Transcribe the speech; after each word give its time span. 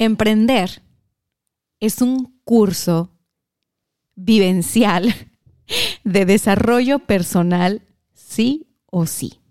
Emprender 0.00 0.82
es 1.78 2.00
un 2.00 2.40
curso 2.44 3.10
vivencial 4.14 5.14
de 6.04 6.24
desarrollo 6.24 7.00
personal, 7.00 7.82
sí 8.14 8.66
o 8.86 9.04
sí. 9.04 9.42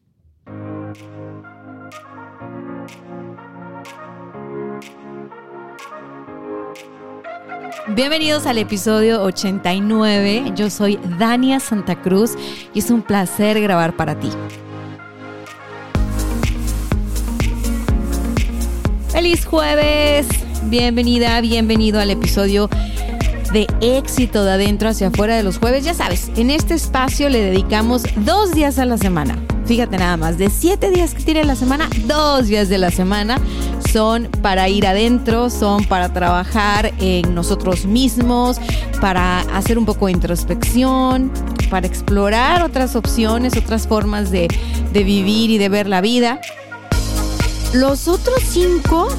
Bienvenidos 7.90 8.48
al 8.48 8.58
episodio 8.58 9.22
89. 9.22 10.54
Yo 10.56 10.72
soy 10.72 11.00
Dania 11.20 11.60
Santa 11.60 12.02
Cruz 12.02 12.32
y 12.74 12.80
es 12.80 12.90
un 12.90 13.04
placer 13.04 13.62
grabar 13.62 13.96
para 13.96 14.20
ti. 14.20 14.32
Feliz 19.20 19.46
jueves. 19.46 20.28
Bienvenida, 20.70 21.42
bienvenido 21.42 22.00
al 22.00 22.10
episodio 22.10 22.70
de 23.52 23.68
éxito 23.82 24.46
de 24.46 24.54
adentro 24.54 24.88
hacia 24.88 25.08
afuera 25.08 25.36
de 25.36 25.44
los 25.44 25.58
jueves. 25.58 25.84
Ya 25.84 25.94
sabes, 25.94 26.32
en 26.38 26.50
este 26.50 26.76
espacio 26.76 27.28
le 27.28 27.42
dedicamos 27.42 28.04
dos 28.16 28.54
días 28.54 28.80
a 28.80 28.86
la 28.86 28.98
semana. 28.98 29.38
Fíjate 29.66 29.98
nada 29.98 30.16
más, 30.16 30.38
de 30.38 30.50
siete 30.50 30.90
días 30.90 31.14
que 31.14 31.22
tiene 31.22 31.44
la 31.44 31.58
semana, 31.58 31.90
dos 32.06 32.48
días 32.48 32.70
de 32.70 32.78
la 32.78 32.92
semana 32.92 33.42
son 33.92 34.30
para 34.42 34.70
ir 34.70 34.88
adentro, 34.88 35.50
son 35.50 35.84
para 35.84 36.14
trabajar 36.14 36.94
en 37.02 37.36
nosotros 37.36 37.86
mismos, 37.86 38.62
para 39.02 39.42
hacer 39.54 39.78
un 39.78 39.86
poco 39.86 40.06
de 40.06 40.14
introspección, 40.14 41.30
para 41.70 41.88
explorar 41.88 42.64
otras 42.64 42.96
opciones, 42.96 43.58
otras 43.58 43.86
formas 43.86 44.32
de, 44.32 44.48
de 44.94 45.04
vivir 45.04 45.50
y 45.50 45.58
de 45.58 45.68
ver 45.68 45.90
la 45.90 46.00
vida. 46.00 46.40
Los 47.74 48.08
otros 48.08 48.42
cinco 48.44 49.10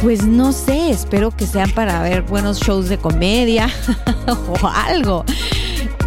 pues 0.00 0.26
no 0.26 0.52
sé, 0.52 0.90
espero 0.90 1.30
que 1.30 1.46
sean 1.46 1.70
para 1.72 2.00
ver 2.02 2.22
buenos 2.22 2.58
shows 2.60 2.88
de 2.88 2.96
comedia 2.96 3.68
o 4.26 4.66
algo. 4.66 5.24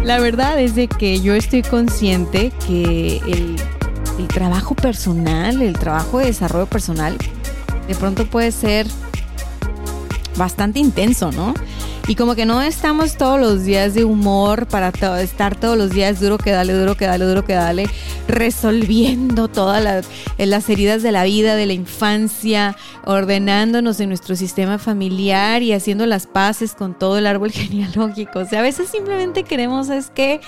La 0.02 0.18
verdad 0.18 0.60
es 0.60 0.74
de 0.74 0.88
que 0.88 1.20
yo 1.20 1.34
estoy 1.34 1.62
consciente 1.62 2.52
que 2.66 3.18
el, 3.18 3.56
el, 4.18 4.28
trabajo 4.28 4.74
personal, 4.74 5.62
el 5.62 5.78
trabajo 5.78 6.18
de 6.18 6.26
desarrollo 6.26 6.66
personal, 6.66 7.16
de 7.86 7.94
pronto 7.94 8.26
puede 8.26 8.50
ser 8.50 8.86
bastante 10.36 10.80
intenso, 10.80 11.30
¿no? 11.30 11.54
Y 12.06 12.16
como 12.16 12.34
que 12.34 12.44
no 12.44 12.60
estamos 12.60 13.16
todos 13.16 13.40
los 13.40 13.64
días 13.64 13.94
de 13.94 14.04
humor 14.04 14.66
para 14.66 14.92
estar 15.20 15.56
todos 15.56 15.78
los 15.78 15.90
días 15.90 16.20
duro 16.20 16.36
que 16.36 16.50
dale, 16.50 16.74
duro 16.74 16.96
que 16.96 17.06
dale, 17.06 17.24
duro 17.24 17.46
que 17.46 17.54
dale, 17.54 17.88
resolviendo 18.28 19.48
todas 19.48 19.82
las, 19.82 20.06
las 20.36 20.68
heridas 20.68 21.02
de 21.02 21.12
la 21.12 21.24
vida, 21.24 21.56
de 21.56 21.64
la 21.64 21.72
infancia, 21.72 22.76
ordenándonos 23.06 24.00
en 24.00 24.10
nuestro 24.10 24.36
sistema 24.36 24.78
familiar 24.78 25.62
y 25.62 25.72
haciendo 25.72 26.04
las 26.04 26.26
paces 26.26 26.74
con 26.74 26.92
todo 26.92 27.16
el 27.16 27.26
árbol 27.26 27.50
genealógico. 27.52 28.40
O 28.40 28.44
sea, 28.44 28.58
a 28.58 28.62
veces 28.62 28.90
simplemente 28.90 29.44
queremos 29.44 29.88
es 29.88 30.10
que, 30.10 30.42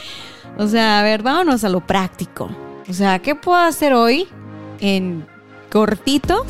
o 0.59 0.69
sea, 0.69 1.01
a 1.01 1.03
ver, 1.03 1.23
vámonos 1.23 1.65
a 1.65 1.71
lo 1.71 1.81
práctico. 1.81 2.51
O 2.87 2.93
sea, 2.93 3.19
¿qué 3.21 3.35
puedo 3.35 3.59
hacer 3.59 3.95
hoy 3.95 4.29
en 4.81 5.27
cortito 5.71 6.45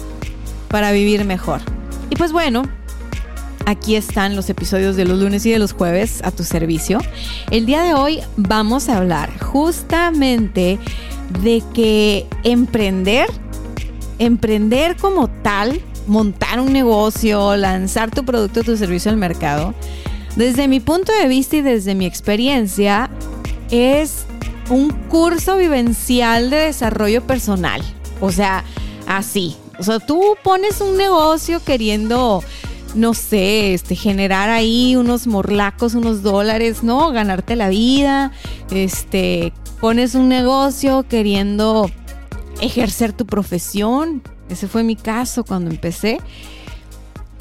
para 0.67 0.91
vivir 0.91 1.25
mejor? 1.25 1.61
Y 2.11 2.17
pues 2.17 2.33
bueno, 2.33 2.65
Aquí 3.69 3.97
están 3.97 4.37
los 4.37 4.49
episodios 4.49 4.95
de 4.95 5.05
los 5.05 5.19
lunes 5.19 5.45
y 5.45 5.51
de 5.51 5.59
los 5.59 5.73
jueves 5.73 6.21
a 6.23 6.31
tu 6.31 6.45
servicio. 6.45 7.01
El 7.51 7.67
día 7.67 7.83
de 7.83 7.95
hoy 7.95 8.21
vamos 8.37 8.89
a 8.89 8.97
hablar 8.97 9.37
justamente 9.41 10.79
de 11.43 11.65
que 11.75 12.27
emprender, 12.45 13.27
emprender 14.21 14.97
como 14.97 15.27
tal, 15.27 15.81
montar 16.07 16.61
un 16.61 16.73
negocio, 16.73 17.57
lanzar 17.57 18.13
tu 18.13 18.25
producto 18.25 18.61
o 18.61 18.63
tu 18.63 18.77
servicio 18.77 19.11
al 19.11 19.17
mercado, 19.17 19.75
desde 20.37 20.69
mi 20.69 20.79
punto 20.79 21.13
de 21.21 21.27
vista 21.27 21.57
y 21.57 21.63
desde 21.63 21.97
mi 21.97 22.07
experiencia, 22.07 23.11
es 23.73 24.27
un 24.71 24.91
curso 24.91 25.57
vivencial 25.57 26.51
de 26.51 26.57
desarrollo 26.59 27.27
personal. 27.27 27.83
O 28.21 28.31
sea, 28.31 28.63
así. 29.09 29.57
O 29.79 29.83
sea, 29.83 29.99
tú 29.99 30.37
pones 30.45 30.81
un 30.81 30.97
negocio 30.97 31.63
queriendo 31.65 32.45
no 32.97 33.15
sé, 33.15 33.75
este, 33.75 33.95
generar 33.95 34.49
ahí 34.49 34.97
unos 34.97 35.27
morlacos, 35.27 35.95
unos 35.95 36.23
dólares, 36.23 36.83
¿no? 36.83 37.11
Ganarte 37.13 37.55
la 37.55 37.69
vida, 37.69 38.33
este, 38.71 39.53
pones 39.81 40.15
un 40.15 40.29
negocio 40.29 41.05
queriendo 41.09 41.91
ejercer 42.61 43.13
tu 43.13 43.27
profesión. 43.27 44.23
Ese 44.49 44.67
fue 44.67 44.83
mi 44.83 44.97
caso 44.97 45.45
cuando 45.45 45.71
empecé. 45.71 46.19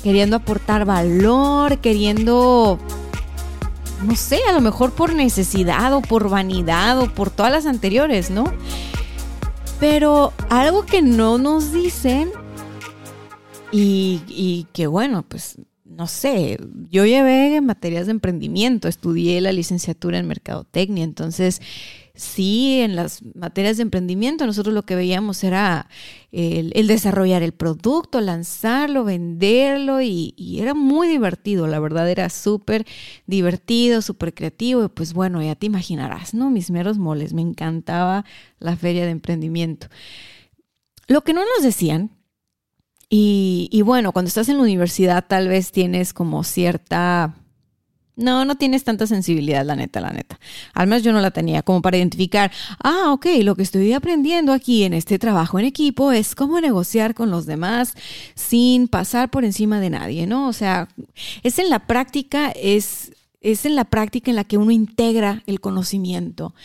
Queriendo 0.04 0.36
aportar 0.36 0.86
valor, 0.86 1.80
queriendo, 1.80 2.78
no 4.04 4.16
sé, 4.16 4.40
a 4.48 4.54
lo 4.54 4.62
mejor 4.62 4.92
por 4.92 5.14
necesidad 5.14 5.94
o 5.94 6.02
por 6.02 6.30
vanidad 6.30 7.00
o 7.00 7.12
por 7.12 7.32
todas 7.32 7.52
las 7.52 7.66
anteriores, 7.66 8.30
¿no? 8.30 8.44
Pero 9.80 10.32
algo 10.50 10.86
que 10.86 11.02
no 11.02 11.38
nos 11.38 11.72
dicen 11.72 12.32
y, 13.78 14.68
que 14.74 14.88
bueno, 14.88 15.24
pues 15.28 15.58
no 15.84 16.08
sé, 16.08 16.58
yo 16.90 17.06
llevé 17.06 17.62
materias 17.62 18.06
de 18.06 18.12
emprendimiento, 18.12 18.88
estudié 18.88 19.40
la 19.42 19.52
licenciatura 19.52 20.18
en 20.18 20.28
mercadotecnia, 20.28 21.04
entonces 21.04 21.62
sí, 22.16 22.80
en 22.82 22.96
las 22.96 23.22
materias 23.36 23.78
de 23.78 23.84
emprendimiento 23.84 24.46
nosotros 24.46 24.74
lo 24.74 24.84
que 24.84 24.96
veíamos 24.96 25.44
era 25.44 25.90
el, 26.32 26.88
desarrollar 26.88 27.44
el 27.44 27.52
producto, 27.52 28.20
lanzarlo, 28.22 29.04
venderlo 29.04 30.02
y, 30.02 30.34
y 30.38 30.60
era 30.62 30.74
muy 30.74 31.08
divertido, 31.08 31.68
la 31.68 31.80
verdad 31.80 32.10
era 32.10 32.30
súper 32.30 32.86
divertido, 33.28 34.02
súper 34.02 34.34
creativo 34.34 34.86
y 34.86 34.90
pues 34.90 35.14
bueno, 35.14 35.42
ya 35.44 35.56
te 35.56 35.68
imaginarás, 35.68 36.34
¿no? 36.34 36.50
Mis 36.50 36.72
meros 36.72 36.98
moles, 36.98 37.34
me 37.34 37.42
encantaba 37.42 38.26
la 38.60 38.76
feria 38.76 39.06
de 39.06 39.12
emprendimiento. 39.12 39.88
Lo 41.08 41.22
que 41.22 41.34
no 41.34 41.42
nos 41.42 41.64
decían 41.64 42.12
y, 43.10 43.82
bueno, 43.84 44.12
cuando 44.12 44.28
estás 44.28 44.50
en 44.50 44.58
la 44.58 44.64
universidad 44.64 45.26
tal 45.28 45.48
vez 45.48 45.72
tienes 45.72 46.14
como 46.14 46.44
cierta... 46.44 47.36
No, 48.18 48.46
no 48.46 48.56
tienes 48.56 48.86
tanta 48.86 49.08
sensibilidad, 49.08 49.66
la 49.66 49.76
neta, 49.76 50.00
la 50.00 50.12
neta. 50.12 50.40
Al 50.74 50.88
menos 50.88 51.04
yo 51.04 51.12
no 51.12 51.20
la 51.20 51.32
tenía 51.32 51.64
como 51.64 51.82
para 51.82 51.98
identificar, 51.98 52.50
ah, 52.82 53.12
ok, 53.12 53.26
lo 53.44 53.58
que 53.58 53.64
estoy 53.64 53.92
aprendiendo 53.92 54.54
aquí 54.54 54.86
en 54.86 54.94
este 54.94 55.20
trabajo 55.20 55.60
en 55.60 55.66
equipo 55.66 56.14
es 56.14 56.34
cómo 56.34 56.62
negociar 56.62 57.14
con 57.14 57.30
los 57.30 57.46
demás 57.46 57.94
sin 58.34 58.88
pasar 58.88 59.30
por 59.30 59.44
encima 59.44 59.82
de 59.82 59.90
nadie, 59.90 60.28
¿no? 60.28 60.48
O 60.48 60.54
sea, 60.54 60.88
es 61.44 61.60
en 61.60 61.70
la 61.70 61.88
práctica, 61.88 62.52
es, 62.52 63.12
es 63.42 63.66
en 63.66 63.76
la 63.76 63.84
práctica 63.84 64.32
en 64.32 64.38
la 64.38 64.46
que 64.46 64.58
uno 64.58 64.72
integra 64.72 65.44
el 65.46 65.60
conocimiento. 65.60 66.56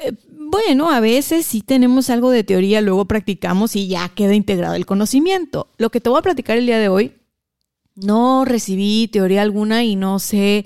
Eh, 0.00 0.12
bueno, 0.28 0.90
a 0.90 1.00
veces 1.00 1.46
sí 1.46 1.62
tenemos 1.62 2.10
algo 2.10 2.30
de 2.30 2.44
teoría, 2.44 2.80
luego 2.80 3.06
practicamos 3.06 3.76
y 3.76 3.88
ya 3.88 4.08
queda 4.10 4.34
integrado 4.34 4.74
el 4.74 4.86
conocimiento. 4.86 5.68
Lo 5.78 5.90
que 5.90 6.00
te 6.00 6.10
voy 6.10 6.18
a 6.18 6.22
platicar 6.22 6.58
el 6.58 6.66
día 6.66 6.78
de 6.78 6.88
hoy, 6.88 7.12
no 7.94 8.44
recibí 8.44 9.08
teoría 9.08 9.42
alguna 9.42 9.84
y 9.84 9.96
no 9.96 10.18
sé, 10.18 10.64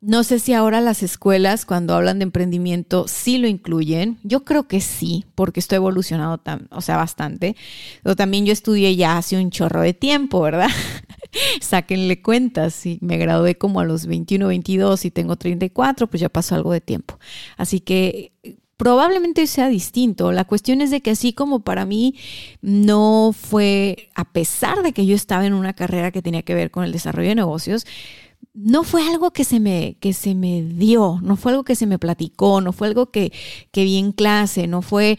no 0.00 0.24
sé 0.24 0.38
si 0.38 0.52
ahora 0.52 0.80
las 0.80 1.02
escuelas 1.02 1.64
cuando 1.64 1.94
hablan 1.94 2.18
de 2.18 2.24
emprendimiento 2.24 3.08
sí 3.08 3.38
lo 3.38 3.48
incluyen. 3.48 4.18
Yo 4.22 4.44
creo 4.44 4.68
que 4.68 4.80
sí, 4.80 5.24
porque 5.34 5.60
estoy 5.60 5.76
evolucionado, 5.76 6.40
o 6.70 6.80
sea, 6.80 6.96
bastante. 6.96 7.56
Pero 8.02 8.14
también 8.14 8.46
yo 8.46 8.52
estudié 8.52 8.94
ya 8.96 9.16
hace 9.16 9.36
un 9.36 9.50
chorro 9.50 9.80
de 9.80 9.94
tiempo, 9.94 10.40
¿verdad? 10.40 10.70
Sáquenle 11.60 12.22
cuentas, 12.22 12.74
si 12.74 12.98
me 13.00 13.16
gradué 13.18 13.56
como 13.56 13.80
a 13.80 13.84
los 13.84 14.06
21, 14.06 14.46
22 14.48 15.04
y 15.04 15.10
tengo 15.10 15.36
34, 15.36 16.06
pues 16.06 16.20
ya 16.20 16.28
pasó 16.28 16.54
algo 16.54 16.72
de 16.72 16.80
tiempo. 16.80 17.18
Así 17.56 17.80
que 17.80 18.32
probablemente 18.76 19.46
sea 19.46 19.68
distinto. 19.68 20.32
La 20.32 20.44
cuestión 20.44 20.80
es 20.80 20.90
de 20.90 21.00
que 21.00 21.10
así 21.10 21.32
como 21.32 21.60
para 21.60 21.86
mí 21.86 22.14
no 22.60 23.34
fue, 23.38 24.10
a 24.14 24.32
pesar 24.32 24.82
de 24.82 24.92
que 24.92 25.06
yo 25.06 25.14
estaba 25.14 25.46
en 25.46 25.54
una 25.54 25.72
carrera 25.72 26.10
que 26.10 26.22
tenía 26.22 26.42
que 26.42 26.54
ver 26.54 26.70
con 26.70 26.84
el 26.84 26.92
desarrollo 26.92 27.30
de 27.30 27.34
negocios, 27.34 27.86
no 28.52 28.84
fue 28.84 29.06
algo 29.06 29.32
que 29.32 29.44
se 29.44 29.60
me, 29.60 29.96
que 30.00 30.12
se 30.12 30.34
me 30.34 30.62
dio, 30.62 31.20
no 31.22 31.36
fue 31.36 31.52
algo 31.52 31.64
que 31.64 31.76
se 31.76 31.86
me 31.86 31.98
platicó, 31.98 32.60
no 32.60 32.72
fue 32.72 32.88
algo 32.88 33.10
que, 33.10 33.32
que 33.70 33.84
vi 33.84 33.98
en 33.98 34.12
clase, 34.12 34.66
no 34.66 34.82
fue... 34.82 35.18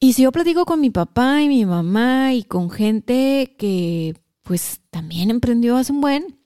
Y 0.00 0.14
si 0.14 0.22
yo 0.22 0.32
platico 0.32 0.64
con 0.64 0.80
mi 0.80 0.90
papá 0.90 1.42
y 1.42 1.48
mi 1.48 1.64
mamá 1.64 2.34
y 2.34 2.42
con 2.42 2.70
gente 2.70 3.54
que 3.58 4.16
pues 4.42 4.80
también 4.90 5.30
emprendió 5.30 5.76
hace 5.76 5.92
un 5.92 6.00
buen, 6.00 6.38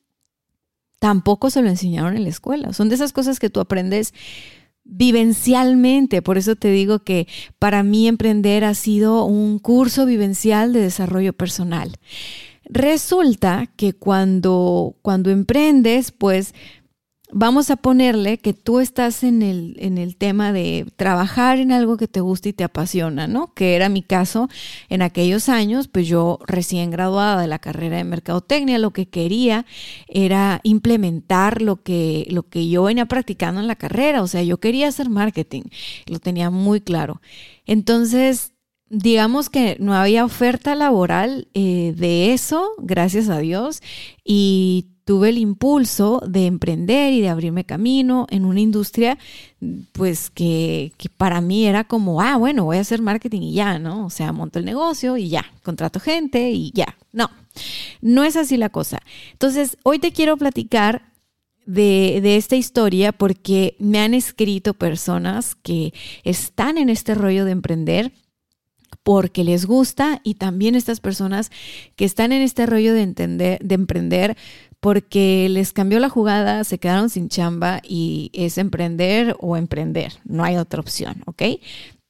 tampoco 0.98 1.48
se 1.50 1.62
lo 1.62 1.68
enseñaron 1.68 2.16
en 2.16 2.24
la 2.24 2.28
escuela. 2.28 2.74
Son 2.74 2.90
de 2.90 2.96
esas 2.96 3.12
cosas 3.12 3.38
que 3.38 3.48
tú 3.48 3.60
aprendes 3.60 4.12
vivencialmente. 4.86 6.22
Por 6.22 6.38
eso 6.38 6.56
te 6.56 6.70
digo 6.70 7.00
que 7.00 7.26
para 7.58 7.82
mí 7.82 8.08
emprender 8.08 8.64
ha 8.64 8.74
sido 8.74 9.24
un 9.24 9.58
curso 9.58 10.06
vivencial 10.06 10.72
de 10.72 10.80
desarrollo 10.80 11.32
personal. 11.32 11.92
Resulta 12.64 13.70
que 13.76 13.92
cuando, 13.92 14.96
cuando 15.02 15.30
emprendes, 15.30 16.10
pues 16.12 16.54
vamos 17.32 17.70
a 17.70 17.76
ponerle 17.76 18.38
que 18.38 18.52
tú 18.52 18.80
estás 18.80 19.24
en 19.24 19.42
el, 19.42 19.76
en 19.78 19.98
el 19.98 20.16
tema 20.16 20.52
de 20.52 20.86
trabajar 20.96 21.58
en 21.58 21.72
algo 21.72 21.96
que 21.96 22.08
te 22.08 22.20
gusta 22.20 22.48
y 22.48 22.52
te 22.52 22.64
apasiona, 22.64 23.26
¿no? 23.26 23.52
Que 23.54 23.74
era 23.74 23.88
mi 23.88 24.02
caso 24.02 24.48
en 24.88 25.02
aquellos 25.02 25.48
años, 25.48 25.88
pues 25.88 26.06
yo 26.06 26.38
recién 26.46 26.90
graduada 26.90 27.40
de 27.40 27.48
la 27.48 27.58
carrera 27.58 27.96
de 27.96 28.04
mercadotecnia, 28.04 28.78
lo 28.78 28.92
que 28.92 29.08
quería 29.08 29.66
era 30.06 30.60
implementar 30.62 31.62
lo 31.62 31.82
que, 31.82 32.26
lo 32.30 32.44
que 32.44 32.68
yo 32.68 32.84
venía 32.84 33.06
practicando 33.06 33.60
en 33.60 33.66
la 33.66 33.76
carrera, 33.76 34.22
o 34.22 34.28
sea, 34.28 34.42
yo 34.42 34.58
quería 34.58 34.88
hacer 34.88 35.10
marketing, 35.10 35.62
lo 36.06 36.20
tenía 36.20 36.50
muy 36.50 36.80
claro. 36.80 37.20
Entonces, 37.66 38.52
digamos 38.88 39.50
que 39.50 39.76
no 39.80 39.94
había 39.94 40.24
oferta 40.24 40.74
laboral 40.74 41.48
eh, 41.54 41.92
de 41.96 42.32
eso, 42.32 42.70
gracias 42.78 43.28
a 43.28 43.38
Dios, 43.38 43.82
y 44.24 44.95
tuve 45.06 45.28
el 45.28 45.38
impulso 45.38 46.20
de 46.26 46.46
emprender 46.46 47.12
y 47.12 47.20
de 47.20 47.28
abrirme 47.28 47.64
camino 47.64 48.26
en 48.28 48.44
una 48.44 48.58
industria, 48.58 49.16
pues 49.92 50.30
que, 50.30 50.92
para 51.16 51.40
mí 51.40 51.64
era 51.64 51.84
como, 51.84 52.20
ah, 52.20 52.36
bueno, 52.36 52.64
voy 52.64 52.78
a 52.78 52.80
hacer 52.80 53.00
marketing 53.00 53.42
y 53.42 53.52
ya, 53.54 53.78
¿no? 53.78 54.04
O 54.04 54.10
sea, 54.10 54.32
monto 54.32 54.58
el 54.58 54.64
negocio 54.64 55.16
y 55.16 55.28
ya, 55.28 55.44
contrato 55.62 56.00
gente 56.00 56.50
y 56.50 56.72
ya. 56.74 56.98
No, 57.12 57.30
no 58.00 58.24
es 58.24 58.34
así 58.34 58.56
la 58.56 58.68
cosa. 58.68 58.98
Entonces, 59.30 59.78
hoy 59.84 60.00
te 60.00 60.10
quiero 60.10 60.36
platicar 60.36 61.12
de, 61.66 62.18
de, 62.20 62.36
esta 62.36 62.56
historia 62.56 63.12
porque 63.12 63.76
me 63.78 64.00
han 64.00 64.12
escrito 64.12 64.74
personas 64.74 65.54
que 65.54 65.94
están 66.24 66.78
en 66.78 66.88
este 66.90 67.14
rollo 67.14 67.44
de 67.44 67.52
emprender 67.52 68.12
porque 69.06 69.44
les 69.44 69.66
gusta 69.66 70.20
y 70.24 70.34
también 70.34 70.74
estas 70.74 70.98
personas 70.98 71.52
que 71.94 72.04
están 72.04 72.32
en 72.32 72.42
este 72.42 72.66
rollo 72.66 72.92
de 72.92 73.02
entender, 73.02 73.60
de 73.62 73.76
emprender 73.76 74.36
porque 74.80 75.48
les 75.50 75.72
cambió 75.72 75.98
la 76.00 76.08
jugada, 76.08 76.64
se 76.64 76.78
quedaron 76.78 77.10
sin 77.10 77.28
chamba 77.28 77.80
y 77.82 78.30
es 78.32 78.58
emprender 78.58 79.36
o 79.40 79.56
emprender, 79.56 80.14
no 80.24 80.44
hay 80.44 80.56
otra 80.56 80.80
opción, 80.80 81.22
¿ok? 81.26 81.42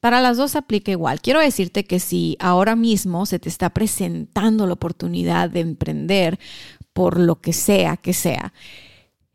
Para 0.00 0.20
las 0.20 0.36
dos 0.36 0.56
aplica 0.56 0.92
igual. 0.92 1.20
Quiero 1.20 1.40
decirte 1.40 1.84
que 1.84 2.00
si 2.00 2.36
ahora 2.38 2.76
mismo 2.76 3.26
se 3.26 3.38
te 3.38 3.48
está 3.48 3.70
presentando 3.70 4.66
la 4.66 4.74
oportunidad 4.74 5.50
de 5.50 5.60
emprender 5.60 6.38
por 6.92 7.18
lo 7.18 7.40
que 7.40 7.52
sea 7.52 7.96
que 7.96 8.12
sea, 8.12 8.52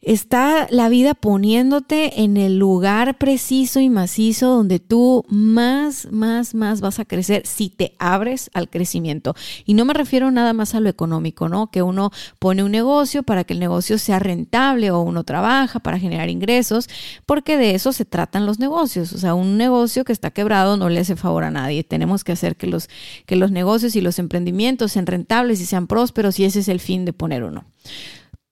Está 0.04 0.66
la 0.72 0.90
vida 0.90 1.14
poniéndote 1.14 2.24
en 2.24 2.36
el 2.36 2.58
lugar 2.58 3.20
preciso 3.20 3.80
y 3.80 3.88
macizo 3.92 4.50
donde 4.50 4.80
tú 4.80 5.24
más, 5.30 6.08
más, 6.12 6.56
más 6.56 6.82
vas 6.82 6.98
a 7.00 7.06
crecer 7.06 7.46
si 7.46 7.70
te 7.70 7.96
abres 8.00 8.50
al 8.56 8.68
crecimiento. 8.72 9.36
Y 9.64 9.76
no 9.76 9.86
me 9.86 9.94
refiero 9.94 10.32
nada 10.32 10.54
más 10.54 10.74
a 10.74 10.80
lo 10.80 10.90
económico, 10.90 11.50
¿no? 11.50 11.70
Que 11.70 11.84
uno 11.84 12.10
pone 12.40 12.64
un 12.64 12.72
negocio 12.72 13.22
para 13.22 13.44
que 13.44 13.54
el 13.54 13.60
negocio 13.60 14.00
sea 14.00 14.18
rentable 14.18 14.90
o 14.90 15.02
uno 15.02 15.24
trabaja 15.24 15.80
para 15.80 16.00
generar 16.00 16.32
ingresos, 16.32 16.90
porque 17.28 17.58
de 17.58 17.76
eso 17.76 17.94
se 17.94 18.04
tratan 18.04 18.48
los 18.48 18.58
negocios. 18.58 19.14
O 19.14 19.20
sea, 19.20 19.36
un 19.36 19.56
negocio 19.56 20.04
que 20.04 20.14
está 20.14 20.32
quebrado 20.32 20.78
no 20.78 20.90
le 20.90 21.02
hace 21.02 21.16
favor 21.16 21.44
a 21.44 21.52
nadie. 21.52 21.84
Tenemos 21.84 22.24
que 22.24 22.32
hacer 22.32 22.56
que 22.56 22.66
los, 22.66 22.90
que 23.28 23.36
los 23.36 23.52
negocios 23.52 23.96
y 23.96 24.02
los 24.02 24.18
emprendimientos 24.18 24.94
sean 24.94 25.06
rentables 25.06 25.62
y 25.62 25.68
sean 25.68 25.86
prósperos 25.86 26.40
y 26.40 26.46
ese 26.46 26.62
es 26.62 26.70
el 26.70 26.80
fin 26.80 27.06
de 27.06 27.14
poner 27.14 27.44
uno. 27.44 27.66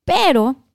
Pero 0.06 0.69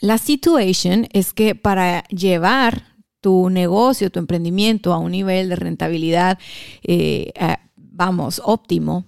la 0.00 0.18
situation 0.18 1.08
es 1.12 1.32
que 1.32 1.54
para 1.54 2.04
llevar 2.08 2.96
tu 3.20 3.50
negocio, 3.50 4.10
tu 4.10 4.18
emprendimiento 4.18 4.92
a 4.92 4.98
un 4.98 5.12
nivel 5.12 5.48
de 5.48 5.56
rentabilidad, 5.56 6.38
eh, 6.82 7.32
vamos, 7.76 8.40
óptimo, 8.44 9.04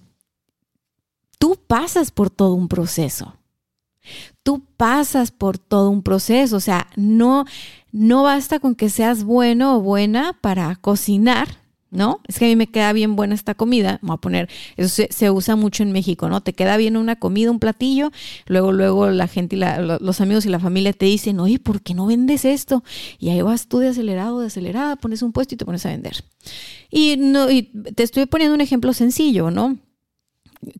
tú 1.37 1.57
pasas 1.67 2.11
por 2.11 2.29
todo 2.29 2.53
un 2.53 2.67
proceso. 2.67 3.35
Tú 4.43 4.65
pasas 4.77 5.31
por 5.31 5.57
todo 5.57 5.89
un 5.89 6.01
proceso, 6.01 6.57
o 6.57 6.59
sea, 6.59 6.87
no, 6.95 7.45
no 7.91 8.23
basta 8.23 8.59
con 8.59 8.73
que 8.75 8.89
seas 8.89 9.23
bueno 9.23 9.77
o 9.77 9.81
buena 9.81 10.33
para 10.41 10.75
cocinar, 10.77 11.47
¿no? 11.91 12.21
Es 12.27 12.39
que 12.39 12.45
a 12.45 12.47
mí 12.47 12.55
me 12.55 12.67
queda 12.67 12.93
bien 12.93 13.15
buena 13.15 13.35
esta 13.35 13.55
comida, 13.55 13.99
voy 14.01 14.15
a 14.15 14.17
poner, 14.17 14.49
eso 14.77 15.03
se, 15.09 15.31
usa 15.31 15.55
mucho 15.55 15.83
en 15.83 15.91
México, 15.91 16.29
¿no? 16.29 16.41
Te 16.41 16.53
queda 16.53 16.77
bien 16.77 16.97
una 16.97 17.15
comida, 17.15 17.51
un 17.51 17.59
platillo, 17.59 18.11
luego, 18.47 18.71
luego 18.71 19.09
la 19.09 19.27
gente 19.27 19.55
y 19.55 19.59
los 19.59 20.21
amigos 20.21 20.45
y 20.45 20.49
la 20.49 20.59
familia 20.59 20.93
te 20.93 21.05
dicen, 21.05 21.39
oye, 21.39 21.59
¿por 21.59 21.81
qué 21.81 21.93
no 21.93 22.05
vendes 22.05 22.45
esto? 22.45 22.83
Y 23.19 23.29
ahí 23.29 23.41
vas 23.41 23.67
tú 23.67 23.79
de 23.79 23.89
acelerado, 23.89 24.39
de 24.39 24.47
acelerada, 24.47 24.95
pones 24.95 25.21
un 25.21 25.31
puesto 25.31 25.55
y 25.55 25.57
te 25.57 25.65
pones 25.65 25.85
a 25.85 25.89
vender. 25.89 26.23
Y, 26.91 27.15
no, 27.17 27.49
y 27.49 27.63
te 27.63 28.03
estoy 28.03 28.25
poniendo 28.25 28.55
un 28.55 28.61
ejemplo 28.61 28.93
sencillo, 28.93 29.51
¿no? 29.51 29.77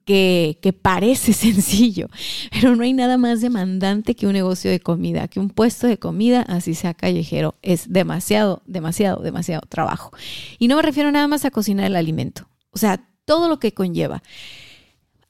Que, 0.06 0.80
parece 0.82 1.34
sencillo, 1.34 2.08
pero 2.52 2.76
no 2.76 2.84
hay 2.84 2.94
nada 2.94 3.18
más 3.18 3.42
demandante 3.42 4.16
que 4.16 4.28
un 4.28 4.34
negocio 4.34 4.70
de 4.70 4.80
comida, 4.80 5.28
que 5.28 5.40
un 5.40 5.50
puesto 5.50 5.88
de 5.88 5.98
comida, 5.98 6.42
así 6.44 6.76
sea 6.76 6.94
callejero. 6.94 7.56
Es 7.62 7.92
demasiado, 7.92 8.62
demasiado, 8.66 9.22
demasiado 9.22 9.62
trabajo. 9.68 10.12
Y 10.58 10.68
no 10.68 10.76
me 10.76 10.82
refiero 10.82 11.12
nada 11.12 11.28
más 11.28 11.46
a 11.46 11.52
cocinar 11.52 11.86
el 11.86 11.96
alimento, 11.96 12.48
o 12.72 12.78
sea, 12.78 13.06
todo 13.26 13.48
lo 13.50 13.60
que 13.60 13.74
conlleva. 13.74 14.24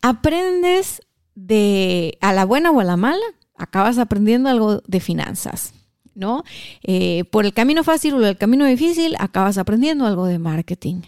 Aprendes 0.01 1.01
de 1.35 2.17
a 2.21 2.33
la 2.33 2.45
buena 2.45 2.71
o 2.71 2.79
a 2.79 2.83
la 2.83 2.97
mala, 2.97 3.25
acabas 3.57 3.97
aprendiendo 3.97 4.49
algo 4.49 4.81
de 4.87 4.99
finanzas. 4.99 5.73
¿No? 6.15 6.43
Eh, 6.83 7.23
por 7.31 7.45
el 7.45 7.53
camino 7.53 7.83
fácil 7.83 8.15
o 8.15 8.25
el 8.25 8.37
camino 8.37 8.65
difícil, 8.65 9.15
acabas 9.19 9.57
aprendiendo 9.57 10.05
algo 10.05 10.25
de 10.25 10.39
marketing. 10.39 11.01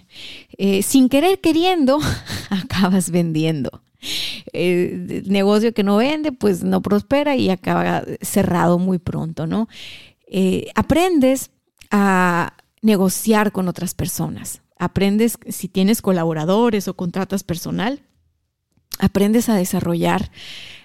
Eh, 0.57 0.83
sin 0.83 1.09
querer 1.09 1.39
queriendo, 1.39 1.99
acabas 2.49 3.11
vendiendo. 3.11 3.81
el 4.53 5.23
negocio 5.27 5.73
que 5.73 5.83
no 5.83 5.97
vende, 5.97 6.31
pues 6.31 6.63
no 6.63 6.81
prospera 6.81 7.35
y 7.35 7.49
acaba 7.49 8.03
cerrado 8.21 8.79
muy 8.79 8.97
pronto, 8.97 9.45
¿no? 9.45 9.67
Eh, 10.27 10.71
aprendes 10.75 11.51
a 11.91 12.53
negociar 12.81 13.51
con 13.51 13.67
otras 13.67 13.93
personas. 13.93 14.61
Aprendes, 14.79 15.37
si 15.49 15.67
tienes 15.67 16.01
colaboradores 16.01 16.87
o 16.87 16.95
contratas 16.95 17.43
personal, 17.43 18.01
aprendes 18.97 19.49
a 19.49 19.55
desarrollar 19.55 20.31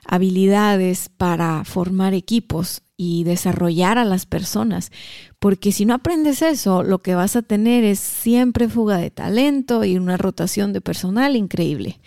habilidades 0.05 1.09
para 1.09 1.65
formar 1.65 2.13
equipos 2.13 2.83
y 2.97 3.25
desarrollar 3.25 3.99
a 3.99 4.05
las 4.05 4.25
personas, 4.25 4.91
porque 5.39 5.71
si 5.73 5.85
no 5.85 5.95
aprendes 5.95 6.41
eso, 6.43 6.83
lo 6.83 7.01
que 7.03 7.15
vas 7.15 7.37
a 7.37 7.43
tener 7.43 7.85
es 7.85 7.99
siempre 7.99 8.69
fuga 8.69 8.97
de 8.97 9.11
talento 9.11 9.85
y 9.85 9.97
una 9.97 10.17
rotación 10.17 10.73
de 10.73 10.81
personal 10.81 11.37
increíble. 11.37 12.01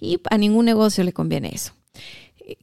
Y 0.00 0.20
a 0.30 0.38
ningún 0.38 0.66
negocio 0.66 1.02
le 1.02 1.12
conviene 1.12 1.50
eso. 1.52 1.72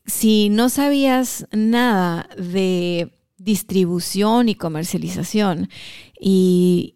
Si 0.06 0.50
no 0.50 0.70
sabías 0.70 1.46
nada 1.52 2.30
de 2.38 3.12
distribución 3.38 4.48
y 4.48 4.56
comercialización 4.56 5.70
y, 6.18 6.96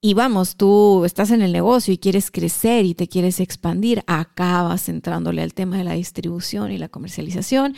y 0.00 0.14
vamos, 0.14 0.56
tú 0.56 1.04
estás 1.04 1.30
en 1.30 1.42
el 1.42 1.52
negocio 1.52 1.92
y 1.92 1.98
quieres 1.98 2.30
crecer 2.30 2.86
y 2.86 2.94
te 2.94 3.08
quieres 3.08 3.38
expandir, 3.40 4.02
acabas 4.06 4.88
entrándole 4.88 5.42
al 5.42 5.52
tema 5.52 5.76
de 5.76 5.84
la 5.84 5.92
distribución 5.92 6.72
y 6.72 6.78
la 6.78 6.88
comercialización 6.88 7.74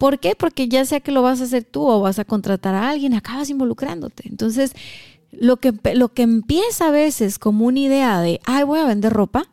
¿Por 0.00 0.18
qué? 0.18 0.34
Porque 0.34 0.66
ya 0.66 0.86
sea 0.86 1.00
que 1.00 1.12
lo 1.12 1.20
vas 1.20 1.42
a 1.42 1.44
hacer 1.44 1.62
tú 1.62 1.86
o 1.86 2.00
vas 2.00 2.18
a 2.18 2.24
contratar 2.24 2.74
a 2.74 2.88
alguien, 2.88 3.12
acabas 3.12 3.50
involucrándote. 3.50 4.22
Entonces, 4.30 4.72
lo 5.30 5.58
que, 5.58 5.74
lo 5.92 6.08
que 6.08 6.22
empieza 6.22 6.88
a 6.88 6.90
veces 6.90 7.38
como 7.38 7.66
una 7.66 7.80
idea 7.80 8.18
de, 8.22 8.40
ay, 8.46 8.64
voy 8.64 8.78
a 8.78 8.86
vender 8.86 9.12
ropa, 9.12 9.52